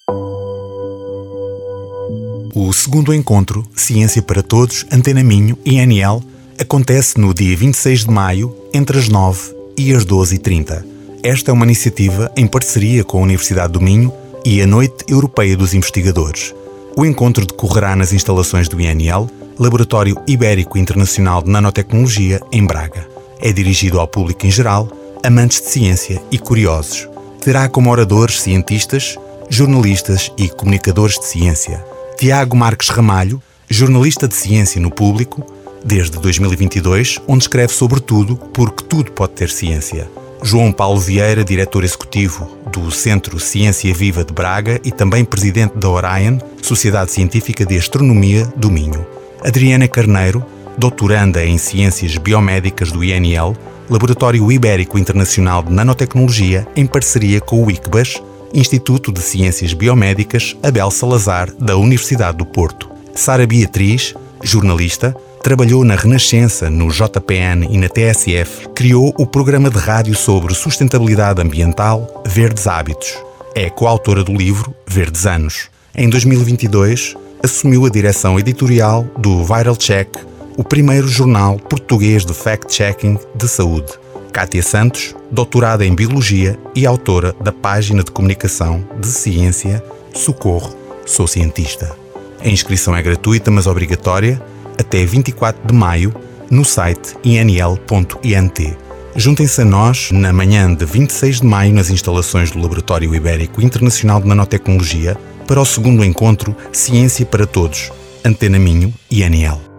O 2.54 2.70
segundo 2.74 3.14
encontro 3.14 3.66
Ciência 3.74 4.20
para 4.20 4.42
Todos, 4.42 4.84
Antena 4.92 5.24
Minho 5.24 5.58
e 5.64 5.78
NL 5.78 6.20
acontece 6.60 7.18
no 7.18 7.32
dia 7.32 7.56
26 7.56 8.04
de 8.04 8.10
maio, 8.10 8.54
entre 8.74 8.98
as 8.98 9.08
9 9.08 9.56
e 9.78 9.94
as 9.94 10.04
12h30. 10.04 10.84
Esta 11.24 11.50
é 11.50 11.54
uma 11.54 11.64
iniciativa 11.64 12.30
em 12.36 12.46
parceria 12.46 13.02
com 13.04 13.18
a 13.18 13.22
Universidade 13.22 13.72
do 13.72 13.80
Minho 13.80 14.12
e 14.44 14.60
a 14.60 14.66
Noite 14.66 15.04
Europeia 15.08 15.56
dos 15.56 15.72
Investigadores. 15.72 16.54
O 16.94 17.06
encontro 17.06 17.46
decorrerá 17.46 17.96
nas 17.96 18.12
instalações 18.12 18.68
do 18.68 18.78
INL, 18.78 19.30
Laboratório 19.58 20.22
Ibérico 20.26 20.76
Internacional 20.76 21.42
de 21.42 21.50
Nanotecnologia, 21.50 22.38
em 22.52 22.66
Braga. 22.66 23.11
É 23.42 23.52
dirigido 23.52 23.98
ao 23.98 24.06
público 24.06 24.46
em 24.46 24.50
geral, 24.50 24.88
amantes 25.24 25.60
de 25.60 25.68
ciência 25.68 26.22
e 26.30 26.38
curiosos. 26.38 27.08
Terá 27.40 27.68
como 27.68 27.90
oradores 27.90 28.40
cientistas, 28.40 29.18
jornalistas 29.50 30.30
e 30.38 30.48
comunicadores 30.48 31.18
de 31.18 31.26
ciência. 31.26 31.84
Tiago 32.16 32.56
Marques 32.56 32.88
Ramalho, 32.88 33.42
jornalista 33.68 34.28
de 34.28 34.34
ciência 34.34 34.80
no 34.80 34.92
público, 34.92 35.44
desde 35.84 36.18
2022, 36.20 37.20
onde 37.26 37.42
escreve 37.42 37.72
sobre 37.72 38.00
tudo, 38.00 38.36
porque 38.36 38.84
tudo 38.84 39.10
pode 39.10 39.32
ter 39.32 39.50
ciência. 39.50 40.08
João 40.40 40.72
Paulo 40.72 41.00
Vieira, 41.00 41.44
diretor 41.44 41.84
executivo 41.84 42.48
do 42.72 42.90
Centro 42.90 43.38
Ciência 43.38 43.92
Viva 43.92 44.24
de 44.24 44.32
Braga 44.32 44.80
e 44.84 44.90
também 44.90 45.24
presidente 45.24 45.76
da 45.76 45.88
Orion, 45.88 46.38
Sociedade 46.60 47.10
Científica 47.10 47.66
de 47.66 47.76
Astronomia 47.76 48.44
do 48.56 48.70
Minho. 48.70 49.06
Adriana 49.44 49.86
Carneiro, 49.88 50.44
doutoranda 50.76 51.44
em 51.44 51.58
Ciências 51.58 52.16
Biomédicas 52.16 52.90
do 52.90 53.04
INL, 53.04 53.56
Laboratório 53.88 54.50
Ibérico 54.50 54.98
Internacional 54.98 55.62
de 55.62 55.72
Nanotecnologia, 55.72 56.66
em 56.74 56.86
parceria 56.86 57.40
com 57.40 57.64
o 57.64 57.70
ICBAS, 57.70 58.22
Instituto 58.54 59.12
de 59.12 59.20
Ciências 59.20 59.72
Biomédicas 59.72 60.56
Abel 60.62 60.90
Salazar, 60.90 61.52
da 61.58 61.76
Universidade 61.76 62.38
do 62.38 62.46
Porto. 62.46 62.90
Sara 63.14 63.46
Beatriz, 63.46 64.14
jornalista, 64.42 65.14
trabalhou 65.42 65.84
na 65.84 65.96
Renascença, 65.96 66.70
no 66.70 66.88
JPN 66.88 67.66
e 67.68 67.76
na 67.76 67.88
TSF, 67.88 68.68
criou 68.74 69.12
o 69.18 69.26
programa 69.26 69.68
de 69.68 69.78
rádio 69.78 70.14
sobre 70.14 70.54
sustentabilidade 70.54 71.42
ambiental 71.42 72.22
Verdes 72.26 72.66
Hábitos. 72.66 73.16
É 73.54 73.68
coautora 73.68 74.22
do 74.22 74.32
livro 74.32 74.74
Verdes 74.86 75.26
Anos. 75.26 75.68
Em 75.94 76.08
2022, 76.08 77.16
assumiu 77.42 77.84
a 77.84 77.90
direção 77.90 78.38
editorial 78.38 79.04
do 79.18 79.44
Viral 79.44 79.76
Check, 79.76 80.08
o 80.56 80.64
primeiro 80.64 81.08
jornal 81.08 81.58
português 81.58 82.24
de 82.24 82.34
fact-checking 82.34 83.18
de 83.34 83.48
saúde. 83.48 83.92
Kátia 84.32 84.62
Santos, 84.62 85.14
doutorada 85.30 85.84
em 85.84 85.94
Biologia 85.94 86.58
e 86.74 86.86
autora 86.86 87.34
da 87.40 87.52
página 87.52 88.02
de 88.02 88.10
comunicação 88.10 88.84
de 88.98 89.06
ciência 89.06 89.82
Socorro, 90.14 90.74
sou 91.06 91.26
cientista. 91.26 91.94
A 92.42 92.48
inscrição 92.48 92.96
é 92.96 93.02
gratuita, 93.02 93.50
mas 93.50 93.66
obrigatória, 93.66 94.42
até 94.78 95.04
24 95.04 95.66
de 95.66 95.74
maio, 95.74 96.14
no 96.50 96.64
site 96.64 97.16
inl.int. 97.24 98.76
Juntem-se 99.14 99.60
a 99.60 99.64
nós 99.64 100.10
na 100.10 100.32
manhã 100.32 100.74
de 100.74 100.84
26 100.84 101.40
de 101.40 101.46
maio 101.46 101.74
nas 101.74 101.90
instalações 101.90 102.50
do 102.50 102.58
Laboratório 102.58 103.14
Ibérico 103.14 103.60
Internacional 103.60 104.20
de 104.20 104.28
Nanotecnologia 104.28 105.16
para 105.46 105.60
o 105.60 105.64
segundo 105.66 106.04
encontro 106.04 106.56
Ciência 106.72 107.26
para 107.26 107.46
Todos, 107.46 107.92
Antena 108.24 108.58
Minho 108.58 108.92
e 109.10 109.22
NL. 109.22 109.71